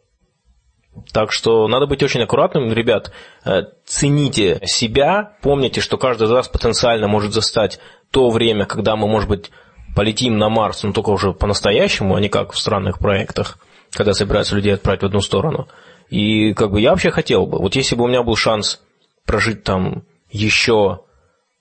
[1.13, 3.13] Так что надо быть очень аккуратным, ребят.
[3.45, 7.79] Э, цените себя, помните, что каждый вас потенциально может застать
[8.11, 9.51] то время, когда мы, может быть,
[9.95, 13.59] полетим на Марс, но только уже по-настоящему, а не как в странных проектах,
[13.91, 15.69] когда собираются людей отправить в одну сторону.
[16.11, 18.81] И как бы я вообще хотел бы, вот если бы у меня был шанс
[19.25, 21.01] прожить там еще,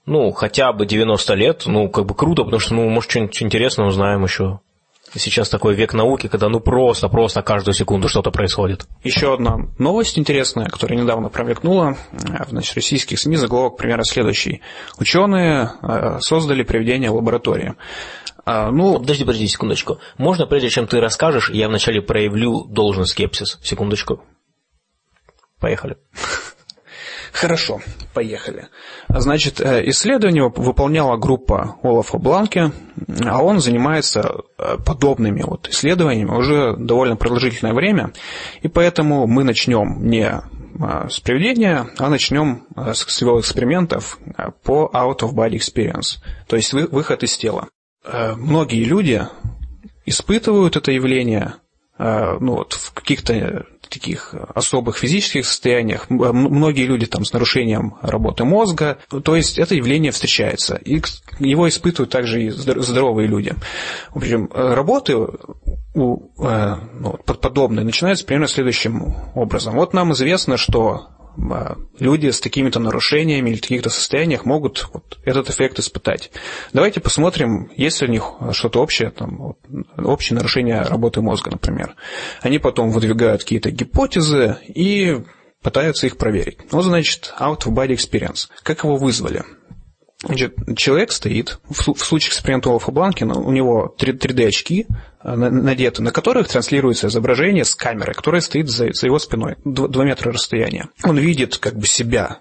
[0.06, 3.88] ну, хотя бы 90 лет, ну, как бы круто, потому что, ну, может, что-нибудь интересное
[3.88, 4.60] узнаем еще.
[5.14, 8.86] Сейчас такой век науки, когда ну просто-просто каждую секунду что-то происходит.
[9.04, 14.62] Еще одна новость интересная, которая недавно промелькнула в значит, российских СМИ, заголовок примерно следующий.
[15.00, 17.76] Ученые э, создали приведение лаборатории.
[18.46, 20.00] А, ну, подожди, подожди секундочку.
[20.18, 23.58] Можно, прежде чем ты расскажешь, я вначале проявлю должный скепсис.
[23.64, 24.22] Секундочку.
[25.60, 25.98] Поехали.
[27.36, 27.82] Хорошо,
[28.14, 28.70] поехали.
[29.10, 32.72] Значит, э, исследование выполняла группа Олафа Бланки,
[33.26, 38.14] а он занимается э, подобными вот исследованиями уже довольно продолжительное время,
[38.62, 44.18] и поэтому мы начнем не э, с приведения, а начнем с его экспериментов
[44.64, 47.68] по out-of-body experience, то есть выход из тела.
[48.38, 49.28] Многие люди
[50.06, 51.56] испытывают это явление
[51.98, 56.10] ну, вот, в каких-то таких особых физических состояниях.
[56.10, 58.98] Многие люди там с нарушением работы мозга.
[59.24, 60.76] То есть это явление встречается.
[60.76, 61.02] И
[61.40, 63.54] его испытывают также и здоровые люди.
[64.14, 65.16] В общем, работы
[65.94, 69.76] у, э, ну, подобные начинаются примерно следующим образом.
[69.76, 71.08] Вот нам известно, что
[72.00, 76.32] люди с такими-то нарушениями или в таких-то состояниях могут вот этот эффект испытать.
[76.74, 79.56] Давайте посмотрим, есть ли у них что-то общее, там,
[79.98, 81.96] общее нарушение работы мозга, например.
[82.42, 85.24] Они потом выдвигают какие-то гипотезы и
[85.62, 86.60] пытаются их проверить.
[86.72, 88.50] Вот, значит, out-of-body experience.
[88.64, 89.44] Как его вызвали?
[90.26, 94.88] Значит, человек стоит, в, в случае эксперимента Олафа Бланкина, у него 3D-очки
[95.24, 100.04] э, надеты, на которых транслируется изображение с камеры, которая стоит за, за его спиной, 2
[100.04, 100.90] метра расстояния.
[101.04, 102.40] Он видит как бы себя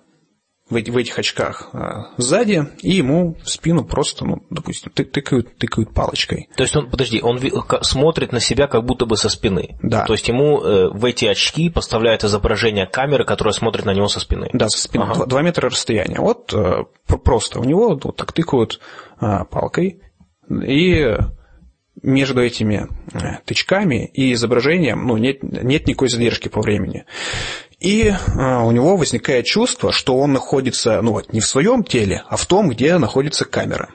[0.74, 5.56] в, в этих очках а, сзади, и ему в спину просто, ну, допустим, ты, тыкают,
[5.56, 6.48] тыкают палочкой.
[6.56, 7.40] То есть он, подожди, он
[7.82, 9.76] смотрит на себя как будто бы со спины.
[9.82, 10.04] Да.
[10.04, 14.20] То есть ему э, в эти очки поставляют изображение камеры, которая смотрит на него со
[14.20, 14.50] спины.
[14.52, 15.04] Да, со спины.
[15.04, 15.26] Ага.
[15.26, 16.18] 2 метра расстояния.
[16.18, 18.80] Вот э, просто у него вот так тыкают
[19.20, 20.00] э, палкой,
[20.50, 21.16] и
[22.02, 27.04] между этими э, тычками и изображением ну, нет, нет никакой задержки по времени.
[27.84, 32.24] И а, у него возникает чувство, что он находится ну, вот, не в своем теле,
[32.30, 33.90] а в том, где находится камера.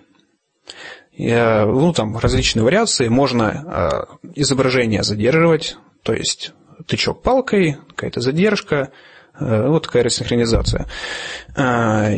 [1.11, 3.07] И, а, ну, там различные вариации.
[3.07, 6.53] Можно а, изображение задерживать, то есть
[6.85, 8.91] тычок палкой, какая-то задержка,
[9.39, 10.85] вот такая рассинхронизация.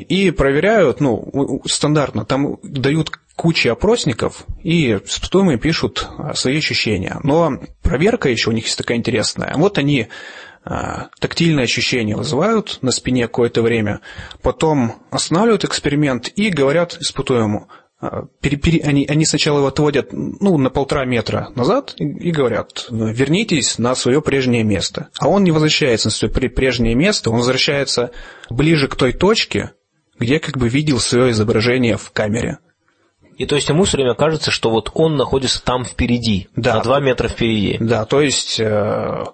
[0.10, 7.20] И проверяют, ну, стандартно, там дают кучи опросников, и испытуемые пишут свои ощущения.
[7.24, 9.54] Но проверка еще у них есть такая интересная.
[9.56, 10.08] Вот они а,
[10.64, 14.02] тактильные ощущения вызывают на спине какое-то время,
[14.42, 17.68] потом останавливают эксперимент и говорят испытуемому,
[18.02, 23.78] а, они, они сначала его отводят ну, на полтора метра назад и, и говорят, вернитесь
[23.78, 25.10] на свое прежнее место.
[25.20, 28.12] А он не возвращается на свое прежнее место, он возвращается
[28.50, 29.74] ближе к той точке,
[30.18, 32.58] где как бы видел свое изображение в камере.
[33.38, 36.76] И то есть ему все время кажется, что вот он находится там впереди, да.
[36.76, 37.78] на два метра впереди.
[37.80, 39.26] Да, то есть э,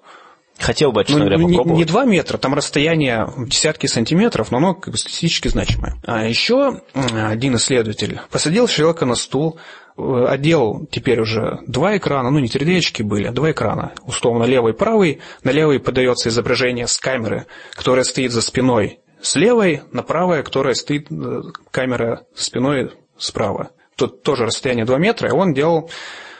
[0.58, 1.72] Хотел бы, честно ну, говоря, попробовать.
[1.72, 5.96] Не, не 2 метра, там расстояние десятки сантиметров, но оно как бы статистически значимое.
[6.04, 9.58] А еще один исследователь посадил человека на стул,
[9.96, 14.72] э, одел теперь уже два экрана, ну не 3D были, а два экрана, условно левый
[14.72, 15.20] и правый.
[15.44, 20.74] На левый подается изображение с камеры, которая стоит за спиной с левой, на правое, которая
[20.74, 23.70] стоит э, камера спиной справа.
[23.96, 25.90] Тут тоже расстояние 2 метра, и он делал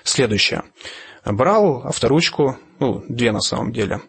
[0.03, 0.63] следующее
[1.33, 4.01] брал авторучку, ну, две на самом деле,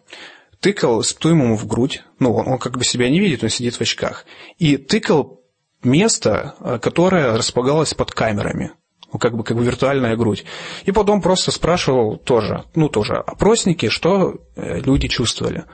[0.60, 3.80] тыкал испытуемому в грудь, ну, он, он как бы себя не видит, он сидит в
[3.80, 4.24] очках,
[4.58, 5.40] и тыкал
[5.82, 8.72] место, э, которое располагалось под камерами,
[9.12, 10.44] ну, как бы, как бы виртуальная грудь.
[10.84, 15.64] И потом просто спрашивал тоже, ну, тоже опросники, что э, люди чувствовали.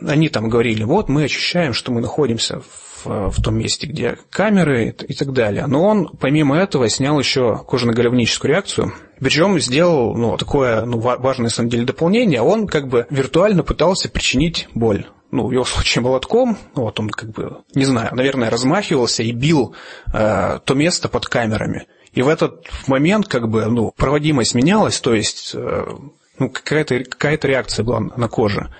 [0.00, 4.94] Они там говорили, вот мы ощущаем, что мы находимся в, в том месте, где камеры
[5.08, 5.66] и так далее.
[5.66, 8.92] Но он, помимо этого, снял еще кожно-головническую реакцию.
[9.20, 12.40] Причем сделал ну, такое ну, важное, на самом деле, дополнение.
[12.40, 17.30] Он как бы виртуально пытался причинить боль ну, в его случае молотком, вот он как
[17.30, 19.74] бы, не знаю, наверное, размахивался и бил
[20.12, 21.86] э, то место под камерами.
[22.12, 25.86] И в этот момент как бы, ну, проводимость менялась, то есть э,
[26.38, 28.72] ну, какая-то какая реакция была на коже.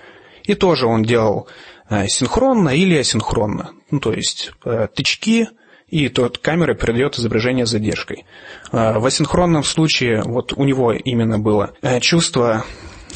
[0.48, 1.46] И тоже он делал
[1.90, 3.72] э, синхронно или асинхронно.
[3.90, 5.48] Ну, то есть э, тычки,
[5.88, 8.24] и тот камера передает изображение с задержкой.
[8.72, 12.64] Э, в асинхронном случае вот у него именно было чувство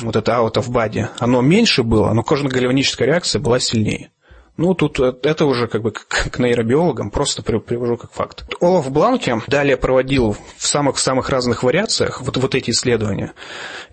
[0.02, 4.10] вот это out of body, оно меньше было, но кожно-гальваническая реакция была сильнее.
[4.58, 8.44] Ну, тут это уже как бы к нейробиологам, просто привожу как факт.
[8.60, 13.32] Олаф Бланке далее проводил в самых-самых разных вариациях вот, вот эти исследования.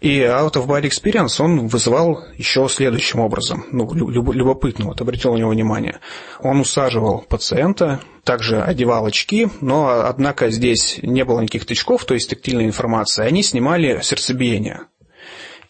[0.01, 5.37] И out of body experience он вызывал еще следующим образом, ну, любопытно, вот обратил на
[5.37, 5.99] него внимание.
[6.41, 12.29] Он усаживал пациента, также одевал очки, но, однако, здесь не было никаких тычков, то есть
[12.29, 13.25] тактильной информации.
[13.25, 14.81] Они снимали сердцебиение.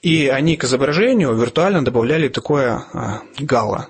[0.02, 3.90] И они к изображению виртуально добавляли такое а, гало,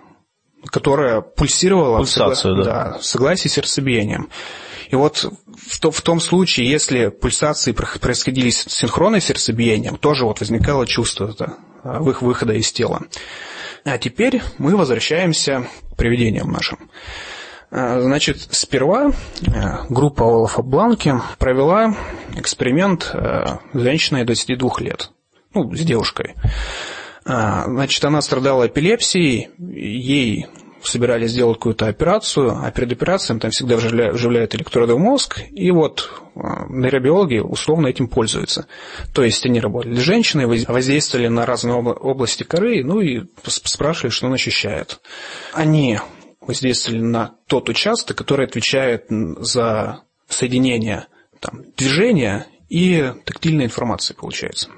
[0.66, 2.64] которая пульсировала Пульсацию, согла...
[2.64, 2.92] да.
[2.92, 4.30] Да, в согласии с сердцебиением.
[4.90, 10.40] И вот в, то, в том случае, если пульсации происходили с синхронной сердцебиением, тоже вот
[10.40, 11.58] возникало чувство это,
[12.08, 13.02] их выхода из тела.
[13.86, 16.90] А теперь мы возвращаемся к привидениям нашим.
[17.72, 19.12] А, значит, сперва
[19.48, 21.96] а, группа Олафа Бланки провела
[22.36, 25.12] эксперимент с женщиной 22 лет,
[25.54, 26.36] ну, с девушкой.
[27.30, 30.48] А, значит, она страдала эпилепсией, ей
[30.82, 36.10] собирались сделать какую-то операцию, а перед операцией там всегда вживляют электроды в мозг, и вот
[36.36, 38.66] а, нейробиологи условно этим пользуются.
[39.14, 44.26] То есть они работали с женщиной, воздействовали на разные области коры, ну и спрашивали, что
[44.26, 45.00] он ощущает.
[45.54, 46.00] Они
[46.42, 51.06] воздействовали на тот участок, который отвечает за соединение
[51.40, 54.70] там, движения и тактильной информации, получается.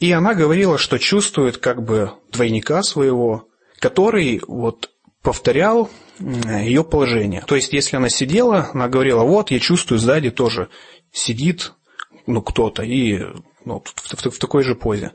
[0.00, 3.46] И она говорила, что чувствует как бы двойника своего,
[3.78, 4.90] который вот
[5.22, 7.44] повторял ее положение.
[7.46, 10.68] То есть, если она сидела, она говорила, вот, я чувствую, сзади тоже
[11.12, 11.74] сидит
[12.26, 13.20] ну, кто-то, и
[13.64, 15.12] ну, в, в, в такой же позе.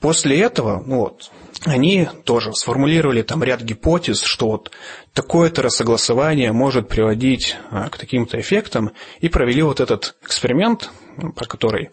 [0.00, 1.30] После этого, ну вот,
[1.64, 4.70] они тоже сформулировали там ряд гипотез, что вот
[5.12, 10.90] такое-то рассогласование может приводить а, к таким-то эффектам, и провели вот этот эксперимент,
[11.34, 11.90] про который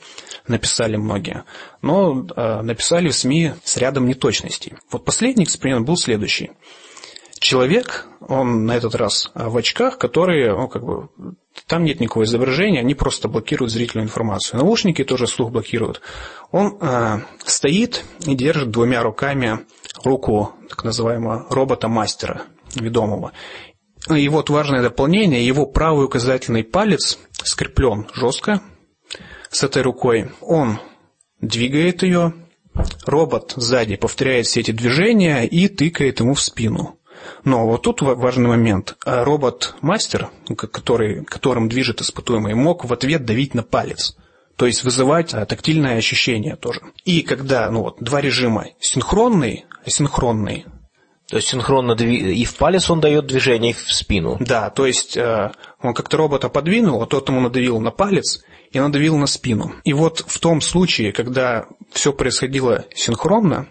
[0.48, 1.46] написали многие,
[1.82, 4.76] но э, написали в СМИ с рядом неточностей.
[4.92, 6.52] Вот последний эксперимент был следующий.
[7.40, 11.10] Человек, он на этот раз в очках, которые, ну, как бы,
[11.68, 14.60] там нет никакого изображения, они просто блокируют зрительную информацию.
[14.60, 16.02] Наушники тоже слух блокируют.
[16.52, 19.60] Он э, стоит и держит двумя руками
[20.04, 22.44] руку так называемого робота-мастера,
[22.76, 23.32] ведомого.
[24.14, 28.62] И вот важное дополнение, его правый указательный палец скреплен жестко
[29.50, 30.32] с этой рукой.
[30.42, 30.80] Он
[31.42, 32.34] двигает ее,
[33.06, 37.00] робот сзади повторяет все эти движения и тыкает ему в спину.
[37.44, 38.96] Но вот тут важный момент.
[39.06, 44.16] Робот-мастер, который, которым движет испытуемый, мог в ответ давить на палец.
[44.56, 46.82] То есть вызывать а, тактильное ощущение тоже.
[47.04, 50.66] И когда ну вот, два режима синхронный, асинхронный,
[51.28, 54.38] то есть синхронно и в палец он дает движение, и в спину.
[54.40, 55.52] Да, то есть э,
[55.82, 59.74] он как-то робота подвинул, а тот ему надавил на палец, и надавил на спину.
[59.84, 63.68] И вот в том случае, когда все происходило синхронно,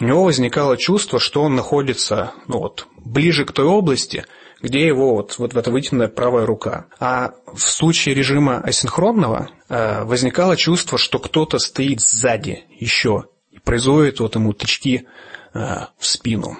[0.00, 4.24] у него возникало чувство, что он находится ну вот, ближе к той области,
[4.60, 6.86] где его вот, вот эта вытянутая правая рука.
[6.98, 14.20] А в случае режима асинхронного э, возникало чувство, что кто-то стоит сзади еще и производит
[14.20, 15.06] вот ему тычки
[15.52, 15.58] э,
[15.98, 16.58] в спину.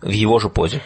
[0.00, 0.82] В его же позе.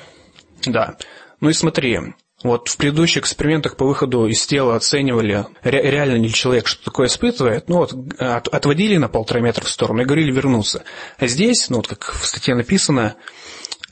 [0.65, 0.97] Да.
[1.41, 6.33] Ну и смотри, вот в предыдущих экспериментах по выходу из тела оценивали, ре- реально ли
[6.33, 10.33] человек что такое испытывает, ну вот от, отводили на полтора метра в сторону и говорили
[10.33, 10.85] вернуться.
[11.19, 13.17] А здесь, ну вот как в статье написано,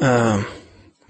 [0.01, 0.38] э,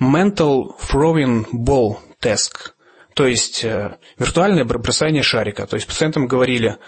[0.00, 2.72] mental throwing ball test,
[3.14, 5.66] то есть э, виртуальное бросание шарика.
[5.66, 6.78] То есть пациентам говорили,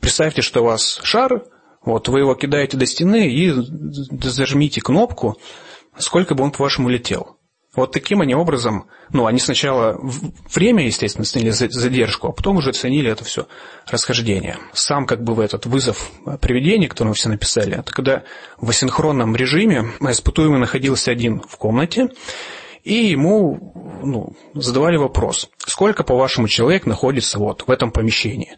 [0.00, 1.44] представьте, что у вас шар,
[1.84, 3.52] вот вы его кидаете до стены и
[4.22, 5.38] зажмите кнопку,
[5.98, 7.39] сколько бы он, по-вашему, летел.
[7.76, 10.00] Вот таким они образом, ну, они сначала
[10.52, 13.46] время, естественно, ценили задержку, а потом уже ценили это все
[13.86, 14.58] расхождение.
[14.72, 16.10] Сам как бы в этот вызов
[16.40, 18.24] приведения, который мы все написали, это когда
[18.58, 22.08] в асинхронном режиме испытуемый находился один в комнате,
[22.82, 28.56] и ему ну, задавали вопрос, сколько, по-вашему, человек находится вот в этом помещении.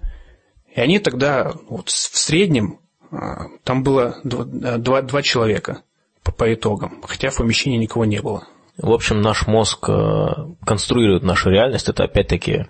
[0.75, 2.79] И они тогда вот, в среднем,
[3.11, 5.83] а, там было два, два, два человека
[6.23, 8.47] по, по итогам, хотя в помещении никого не было.
[8.79, 10.29] В общем, наш мозг э,
[10.65, 11.89] конструирует нашу реальность.
[11.89, 12.67] Это опять-таки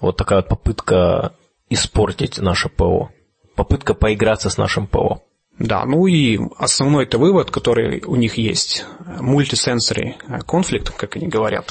[0.00, 1.34] вот такая вот попытка
[1.68, 3.10] испортить наше ПО.
[3.54, 5.22] Попытка поиграться с нашим ПО.
[5.58, 8.84] Да, ну и основной это вывод, который у них есть,
[9.20, 10.16] мультисенсорный
[10.48, 11.70] конфликт, как они говорят.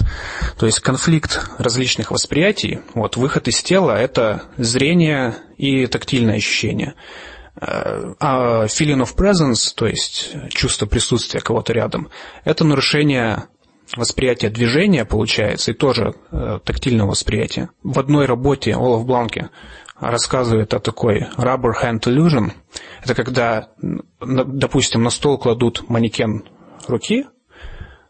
[0.58, 2.80] То есть конфликт различных восприятий.
[2.94, 6.94] Вот выход из тела– это зрение и тактильное ощущение.
[7.60, 12.10] А feeling of presence, то есть чувство присутствия кого-то рядом,
[12.46, 13.48] это нарушение
[13.96, 17.70] восприятия движения, получается, и тоже э, тактильного восприятия.
[17.84, 19.50] В одной работе Олаф Бланке
[20.00, 22.52] рассказывает о такой rubber hand illusion.
[23.04, 23.70] Это когда,
[24.20, 26.44] допустим, на стол кладут манекен
[26.88, 27.26] руки,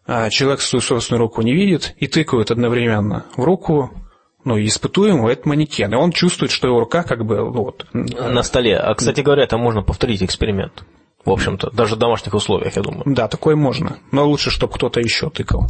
[0.05, 3.91] а человек свою собственную руку не видит и тыкают одновременно в руку
[4.45, 7.85] ну, испытуемого это манекен, и он чувствует, что его рука как бы ну, вот...
[7.93, 8.77] На столе.
[8.77, 10.83] А, кстати говоря, там можно повторить эксперимент.
[11.25, 13.03] В общем-то, даже в домашних условиях, я думаю.
[13.05, 13.97] Да, такое можно.
[14.11, 15.67] Но лучше, чтобы кто-то еще тыкал.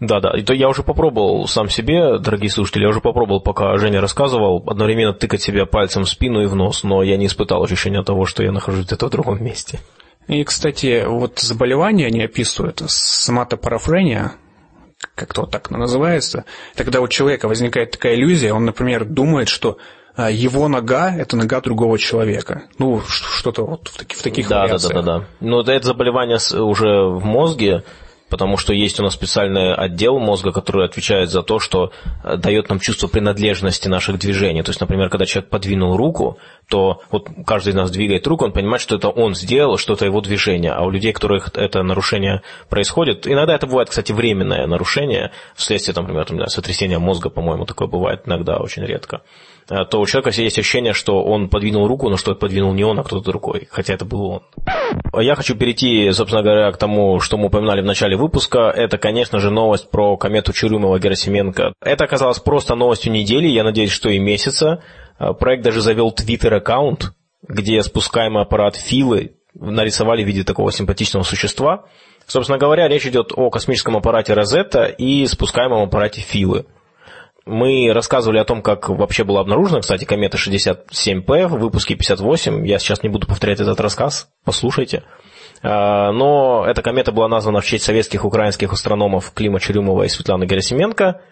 [0.00, 0.36] Да, да.
[0.36, 4.62] И то я уже попробовал сам себе, дорогие слушатели, я уже попробовал, пока Женя рассказывал,
[4.66, 8.24] одновременно тыкать себя пальцем в спину и в нос, но я не испытал ощущения того,
[8.24, 9.80] что я нахожусь где-то в другом месте.
[10.28, 14.34] И, кстати, вот заболевания они описывают, соматопарафрения,
[15.14, 16.44] как-то вот так называется,
[16.76, 19.78] тогда у человека возникает такая иллюзия, он, например, думает, что
[20.26, 22.64] его нога– это нога другого человека.
[22.78, 24.94] Ну, что-то вот в, таких, в таких да, вариациях.
[24.94, 25.26] Да, да, да, да.
[25.40, 27.84] Но это заболевание уже в мозге,
[28.28, 31.92] потому что есть у нас специальный отдел мозга, который отвечает за то, что
[32.24, 34.62] э, дает нам чувство принадлежности наших движений.
[34.62, 36.38] То есть, например, когда человек подвинул руку,
[36.68, 40.04] то вот каждый из нас двигает руку, он понимает, что это он сделал, что это
[40.04, 40.72] его движение.
[40.72, 45.94] А у людей, у которых это нарушение происходит, иногда это бывает, кстати, временное нарушение, вследствие,
[45.94, 49.22] там, например, сотрясения мозга, по-моему, такое бывает иногда, очень редко.
[49.70, 52.98] Э, то у человека есть ощущение, что он подвинул руку, но что подвинул не он,
[52.98, 54.42] а кто-то другой, хотя это был он.
[55.20, 58.70] Я хочу перейти, собственно говоря, к тому, что мы упоминали в начале выпуска.
[58.74, 61.72] Это, конечно же, новость про комету Чурюмова-Герасименко.
[61.82, 64.82] Это оказалось просто новостью недели, я надеюсь, что и месяца.
[65.18, 67.12] Э, проект даже завел твиттер-аккаунт,
[67.46, 71.84] где спускаемый аппарат Филы нарисовали в виде такого симпатичного существа.
[72.26, 76.66] Собственно говоря, речь идет о космическом аппарате Розетта и спускаемом аппарате Филы.
[77.48, 82.66] Мы рассказывали о том, как вообще была обнаружена, кстати, комета 67P в выпуске 58.
[82.66, 85.04] Я сейчас не буду повторять этот рассказ, послушайте.
[85.62, 90.44] А, но эта комета была названа в честь советских украинских астрономов Клима Черюмова и Светланы
[90.44, 91.22] Герасименко.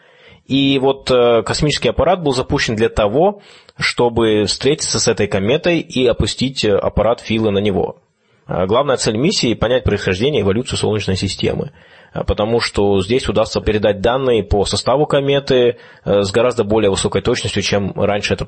[0.46, 3.42] И вот э, космический аппарат был запущен для того,
[3.76, 7.98] чтобы встретиться с этой кометой и опустить аппарат Филы на него.
[8.46, 11.72] А, главная цель миссии– понять происхождение и эволюцию Солнечной системы.
[12.16, 17.20] А, потому что здесь удастся передать данные по составу кометы э, с гораздо более высокой
[17.20, 18.46] точностью, чем раньше это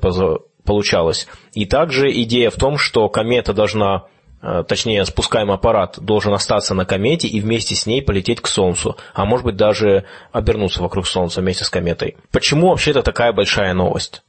[0.65, 1.29] получалось.
[1.53, 4.05] И также идея в том, что комета должна
[4.41, 8.97] э, точнее, спускаемый аппарат должен остаться на комете и вместе с ней полететь к Солнцу,
[9.13, 12.17] а может быть даже обернуться вокруг Солнца вместе с кометой.
[12.33, 14.23] Почему вообще это такая большая новость?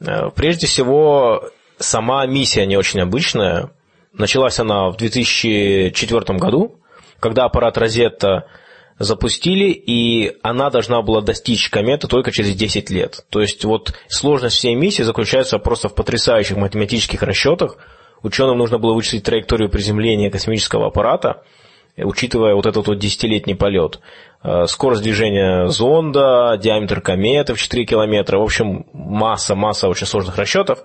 [0.00, 1.44] Э, прежде всего,
[1.78, 3.70] сама миссия не очень обычная.
[4.12, 6.80] Началась она в 2004 году,
[7.20, 8.46] когда аппарат Розетта
[9.00, 13.24] запустили, и она должна была достичь кометы только через 10 лет.
[13.30, 17.78] То есть вот сложность всей миссии заключается просто в потрясающих математических расчетах.
[18.22, 21.42] Ученым нужно было вычислить траекторию приземления космического аппарата,
[21.96, 24.00] учитывая вот этот вот десятилетний полет.
[24.42, 30.36] Э, скорость движения зонда, диаметр кометы в 4 километра, в общем, масса, масса очень сложных
[30.36, 30.84] расчетов.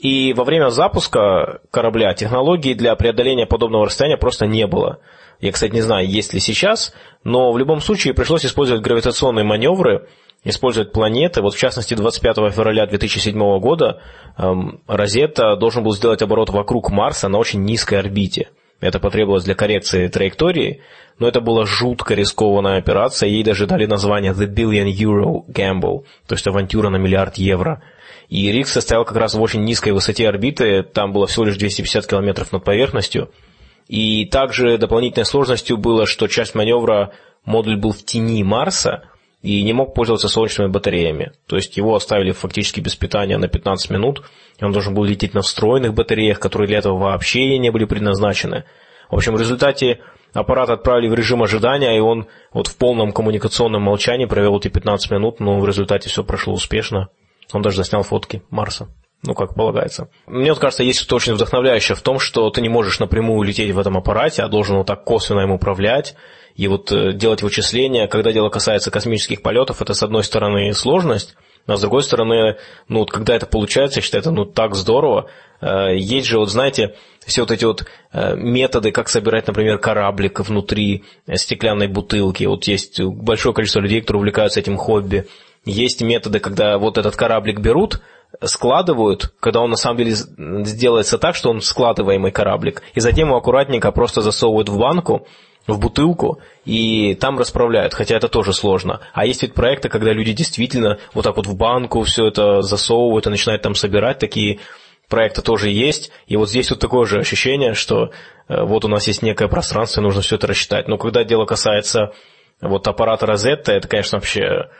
[0.00, 4.98] И во время запуска корабля технологий для преодоления подобного расстояния просто не было.
[5.40, 10.08] Я, кстати, не знаю, есть ли сейчас, но в любом случае пришлось использовать гравитационные маневры,
[10.44, 11.42] использовать планеты.
[11.42, 14.00] Вот в частности, 25 февраля 2007 года
[14.36, 18.48] эм, Розетта должен был сделать оборот вокруг Марса на очень низкой орбите.
[18.80, 20.82] Это потребовалось для коррекции траектории,
[21.18, 26.34] но это была жутко рискованная операция, ей даже дали название The Billion Euro Gamble, то
[26.34, 27.82] есть авантюра на миллиард евро.
[28.28, 32.06] И риск состоял как раз в очень низкой высоте орбиты, там было всего лишь 250
[32.06, 33.30] километров над поверхностью–
[33.88, 37.12] и также дополнительной сложностью было, что часть маневра
[37.44, 39.04] модуль был в тени Марса
[39.42, 41.32] и не мог пользоваться солнечными батареями.
[41.46, 44.22] То есть его оставили фактически без питания на 15 минут,
[44.60, 48.64] и он должен был лететь на встроенных батареях, которые для этого вообще не были предназначены.
[49.10, 50.00] В общем, в результате
[50.34, 55.10] аппарат отправили в режим ожидания, и он вот в полном коммуникационном молчании провел эти 15
[55.12, 57.08] минут, но в результате все прошло успешно.
[57.52, 58.88] Он даже заснял фотки Марса
[59.22, 60.08] ну, как полагается.
[60.26, 63.72] Мне вот кажется, есть что-то очень вдохновляющее в том, что ты не можешь напрямую лететь
[63.72, 66.14] в этом аппарате, а должен вот так косвенно им управлять
[66.54, 68.06] и вот э, делать вычисления.
[68.06, 72.56] Когда дело касается космических полетов, это, с одной стороны, сложность, А с другой стороны,
[72.86, 75.28] ну вот когда это получается, я считаю, это ну так здорово.
[75.60, 76.94] Э, есть же, вот знаете,
[77.26, 82.44] все вот эти вот э, методы, как собирать, например, кораблик внутри стеклянной бутылки.
[82.44, 85.26] Вот есть большое количество людей, которые увлекаются этим хобби.
[85.64, 88.00] Есть методы, когда вот этот кораблик берут,
[88.44, 93.38] складывают, когда он на самом деле сделается так, что он складываемый кораблик, и затем его
[93.38, 95.26] аккуратненько просто засовывают в банку,
[95.66, 99.00] в бутылку, и там расправляют, хотя это тоже сложно.
[99.12, 103.26] А есть ведь проекты, когда люди действительно вот так вот в банку все это засовывают
[103.26, 104.60] и начинают там собирать, такие
[105.08, 106.10] проекты тоже есть.
[106.26, 108.10] И вот здесь вот такое же ощущение, что
[108.48, 110.88] э, вот у нас есть некое пространство, и нужно все это рассчитать.
[110.88, 112.12] Но когда дело касается
[112.60, 114.70] вот аппарата Розетта, это, конечно, вообще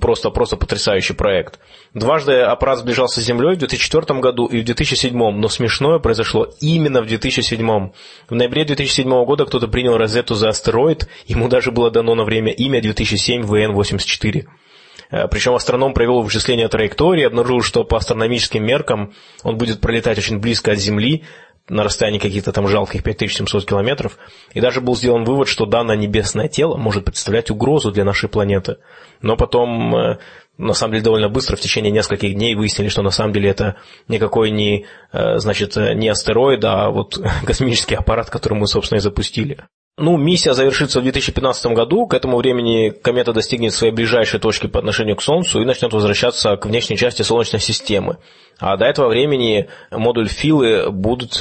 [0.00, 1.58] Просто, просто потрясающий проект.
[1.94, 7.02] Дважды аппарат сближался с Землей в 2004 году и в 2007, но смешное произошло именно
[7.02, 7.90] в 2007.
[8.28, 12.52] В ноябре 2007 года кто-то принял Розетту за астероид, ему даже было дано на время
[12.52, 14.46] имя 2007 ВН-84.
[15.10, 19.12] Э, Причем астроном провел вычисление траектории, обнаружил, что по астрономическим меркам
[19.42, 21.24] он будет пролетать очень близко от Земли,
[21.68, 24.18] на расстоянии каких-то там жалких 5700 километров,
[24.52, 28.78] и даже был сделан вывод, что данное небесное тело может представлять угрозу для нашей планеты.
[29.22, 30.18] Но потом, э,
[30.58, 33.76] на самом деле, довольно быстро, в течение нескольких дней выяснили, что на самом деле это
[34.08, 39.64] никакой не, э, значит, не астероид, а вот космический аппарат, который мы, собственно, и запустили.
[39.96, 42.08] Ну, миссия завершится в 2015 году.
[42.08, 46.56] К этому времени комета достигнет своей ближайшей точки по отношению к Солнцу и начнет возвращаться
[46.56, 48.18] к внешней части Солнечной системы.
[48.58, 51.40] А до этого времени модуль Филы будут,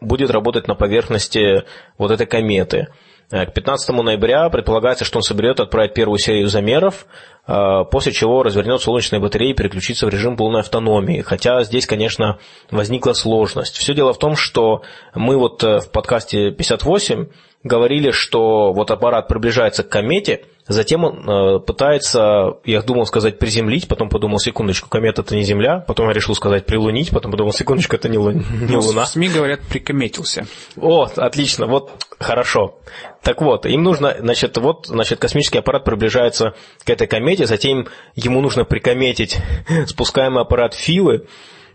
[0.00, 1.64] будет работать на поверхности
[1.98, 2.88] вот этой кометы.
[3.28, 7.06] К 15 ноября предполагается, что он соберет отправить первую серию замеров,
[7.46, 11.20] а, после чего развернет солнечные батареи и переключится в режим полной автономии.
[11.20, 12.38] Хотя здесь, конечно,
[12.72, 13.76] возникла сложность.
[13.76, 14.82] Все дело в том, что
[15.14, 17.28] мы вот э, в подкасте 58
[17.62, 23.86] говорили, что вот аппарат приближается к комете, затем он э, пытается, я думал сказать приземлить,
[23.86, 27.96] потом подумал, секундочку, комета это не Земля, потом я решил сказать прилунить, потом подумал, секундочку,
[27.96, 29.04] это не, лу, не ну, Луна.
[29.04, 30.46] В СМИ говорят, прикометился.
[30.80, 32.78] О, отлично, вот хорошо.
[33.22, 36.54] Так вот, им нужно, значит, вот, значит, космический аппарат приближается
[36.84, 39.36] к этой комете, затем ему нужно прикометить
[39.86, 41.26] спускаемый аппарат Филы,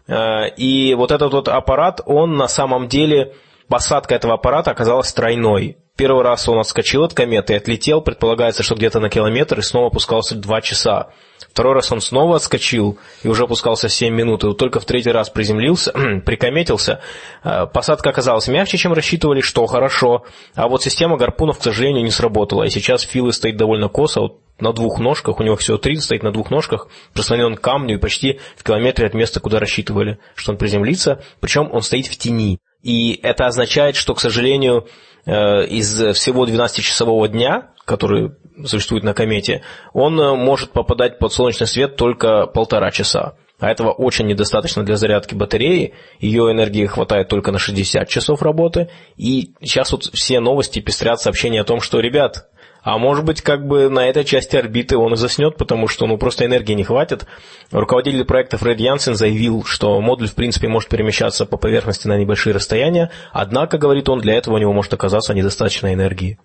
[0.07, 3.33] э, и вот этот вот аппарат, он на самом деле
[3.68, 5.78] посадка этого аппарата оказалась тройной.
[5.97, 9.88] Первый раз он отскочил от кометы и отлетел, предполагается, что где-то на километр, и снова
[9.88, 11.07] опускался два часа.
[11.49, 15.11] Второй раз он снова отскочил и уже опускался 7 минут, и вот только в третий
[15.11, 15.93] раз приземлился,
[16.26, 16.99] прикометился.
[17.45, 22.11] Э, посадка оказалась мягче, чем рассчитывали, что хорошо, а вот система гарпунов, к сожалению, не
[22.11, 25.97] сработала, и сейчас Филы стоит довольно косо, вот на двух ножках, у него всего три,
[25.97, 30.20] стоит на двух ножках, прислонен к камню и почти в километре от места, куда рассчитывали,
[30.36, 32.59] что он приземлится, причем он стоит в тени.
[32.86, 34.88] И это означает, что, к сожалению,
[35.25, 38.33] э, из всего 12-часового дня, который
[38.63, 39.63] существует на комете,
[39.93, 43.38] он э, может попадать под солнечный свет только полтора часа.
[43.59, 45.95] А этого очень недостаточно для зарядки батареи.
[46.19, 48.91] Ее энергии хватает только на 60 часов работы.
[49.17, 52.49] И сейчас вот все новости пестрят сообщения о том, что, ребят,
[52.86, 56.19] а может быть, как бы на этой части орбиты он и заснет, потому что ну,
[56.19, 57.25] просто энергии не хватит.
[57.71, 62.53] Руководитель проекта Фред Янсен заявил, что модуль в принципе может перемещаться по поверхности на небольшие
[62.53, 66.38] расстояния, однако, говорит он, для этого у него может оказаться недостаточно энергии.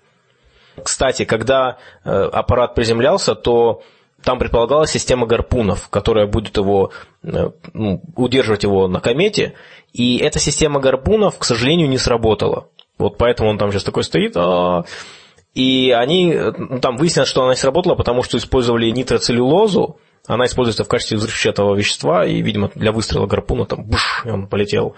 [0.82, 3.82] Кстати, когда э, аппарат приземлялся, то
[4.24, 6.90] там предполагалась система гарпунов, которая будет его,
[7.22, 9.52] э, ну, удерживать его на комете,
[9.92, 12.68] и эта система гарпунов, к сожалению, не сработала.
[12.96, 14.84] Вот поэтому он там сейчас такой стоит, а
[15.54, 20.84] и они, ну, там выяснилось, что она не сработала, потому что использовали нитроцеллюлозу, она используется
[20.84, 24.94] в качестве взрывчатого вещества, и, видимо, для выстрела гарпуна там буш, и он полетел.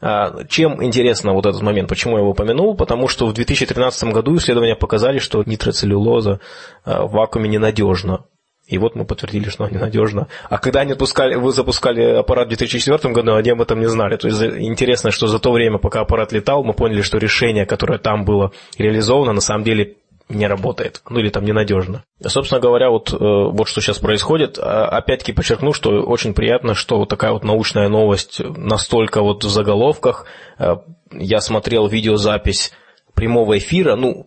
[0.00, 2.76] А, чем интересно вот этот момент, почему я его упомянул?
[2.76, 6.40] Потому что в 2013 году исследования показали, что нитроцеллюлоза
[6.84, 8.24] а, в вакууме ненадежна.
[8.66, 10.26] И вот мы подтвердили, что она ненадежна.
[10.50, 14.16] А когда они отпускали, вы запускали аппарат в 2004 году, они об этом не знали.
[14.16, 17.98] То есть интересно, что за то время, пока аппарат летал, мы поняли, что решение, которое
[17.98, 19.96] там было реализовано, на самом деле
[20.28, 22.02] не работает, ну или там ненадежно.
[22.20, 24.58] Собственно говоря, вот, э, вот что сейчас происходит.
[24.58, 29.48] А, опять-таки подчеркну, что очень приятно, что вот такая вот научная новость настолько вот в
[29.48, 30.26] заголовках.
[30.58, 30.78] Э,
[31.12, 32.72] я смотрел видеозапись
[33.14, 34.26] прямого эфира, ну,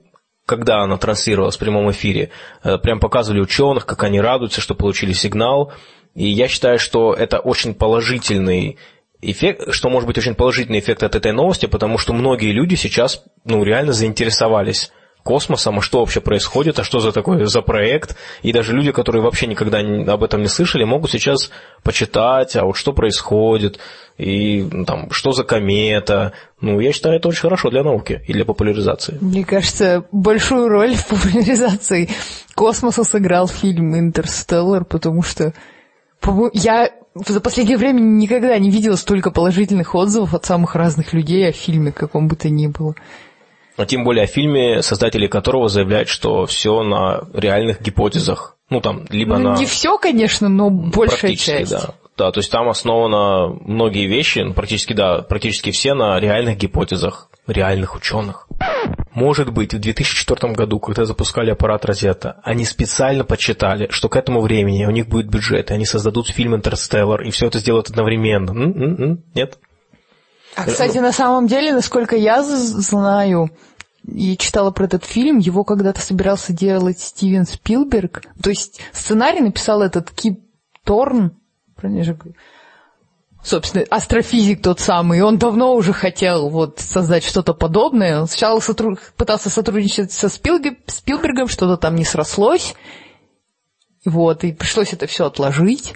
[0.50, 2.32] когда она транслировалась в прямом эфире,
[2.64, 5.72] э, прям показывали ученых, как они радуются, что получили сигнал.
[6.16, 8.80] И я считаю, что это очень положительный
[9.22, 13.24] эффект, что может быть очень положительный эффект от этой новости, потому что многие люди сейчас
[13.46, 14.92] ну, реально заинтересовались
[15.24, 18.16] космосом, а что вообще происходит, а что за такой за проект.
[18.42, 21.52] И даже люди, которые вообще никогда об этом не слышали, могут сейчас
[21.84, 23.80] почитать, а вот что происходит,
[24.18, 26.34] и ну, там, что за комета.
[26.62, 29.18] Ну, я считаю, это очень хорошо для науки и для популяризации.
[29.22, 32.10] Мне кажется, большую роль в популяризации
[32.56, 35.54] космоса сыграл фильм «Интерстеллар», потому что
[36.54, 41.52] Я за последнее время никогда не видела столько положительных отзывов от самых разных людей о
[41.52, 42.96] фильме, каком бы то ни было.
[43.80, 48.58] А тем более о фильме, создатели которого заявляют, что все на реальных гипотезах.
[48.70, 49.58] Ну, там, либо ну, на...
[49.58, 51.72] Не все, конечно, но большая часть.
[51.72, 51.94] да.
[52.18, 57.30] Да, то есть там основано многие вещи, ну, практически, да, практически все на реальных гипотезах
[57.48, 58.50] реальных ученых.
[59.14, 64.42] Может быть, в 2004 году, когда запускали аппарат Розетта, они специально подсчитали, что к этому
[64.42, 68.52] времени у них будет бюджет, и они создадут фильм «Интерстеллар», и все это сделают одновременно.
[68.52, 69.58] М-м-м, нет?
[70.56, 73.50] А, кстати, на самом деле, насколько я знаю,
[74.14, 78.24] и читала про этот фильм, его когда-то собирался делать Стивен Спилберг.
[78.42, 80.40] То есть сценарий написал этот Кип
[80.84, 81.38] Торн,
[83.44, 88.22] собственно, астрофизик тот самый, он давно уже хотел вот создать что-то подобное.
[88.22, 89.00] Он сначала сотруд...
[89.16, 90.78] пытался сотрудничать со Спилберг...
[90.88, 92.76] Спилбергом, что-то там не срослось,
[94.06, 95.94] вот, и пришлось это все отложить.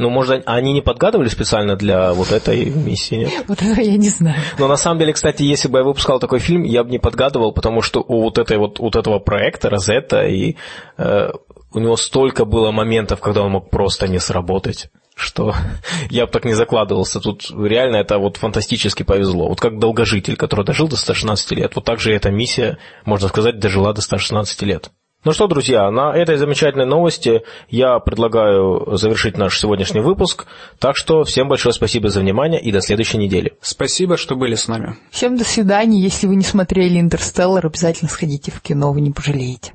[0.00, 3.32] Ну, может, они не подгадывали специально для вот этой миссии, нет?
[3.48, 4.40] Вот это я не знаю.
[4.58, 7.52] Но на самом деле, кстати, если бы я выпускал такой фильм, я бы не подгадывал,
[7.52, 10.56] потому что у вот, этой вот, вот этого проекта, Розетта, и
[10.96, 11.30] э,
[11.74, 15.54] у него столько было моментов, когда он мог просто не сработать что
[16.10, 17.20] я бы так не закладывался.
[17.20, 19.50] Тут реально это вот фантастически повезло.
[19.50, 23.58] Вот как долгожитель, который дожил до 116 лет, вот так же эта миссия, можно сказать,
[23.58, 24.90] дожила до 116 лет.
[25.22, 30.46] Ну что, друзья, на этой замечательной новости я предлагаю завершить наш сегодняшний выпуск.
[30.78, 33.52] Так что всем большое спасибо за внимание и до следующей недели.
[33.60, 34.96] Спасибо, что были с нами.
[35.10, 36.00] Всем до свидания.
[36.00, 39.74] Если вы не смотрели «Интерстеллар», обязательно сходите в кино, вы не пожалеете.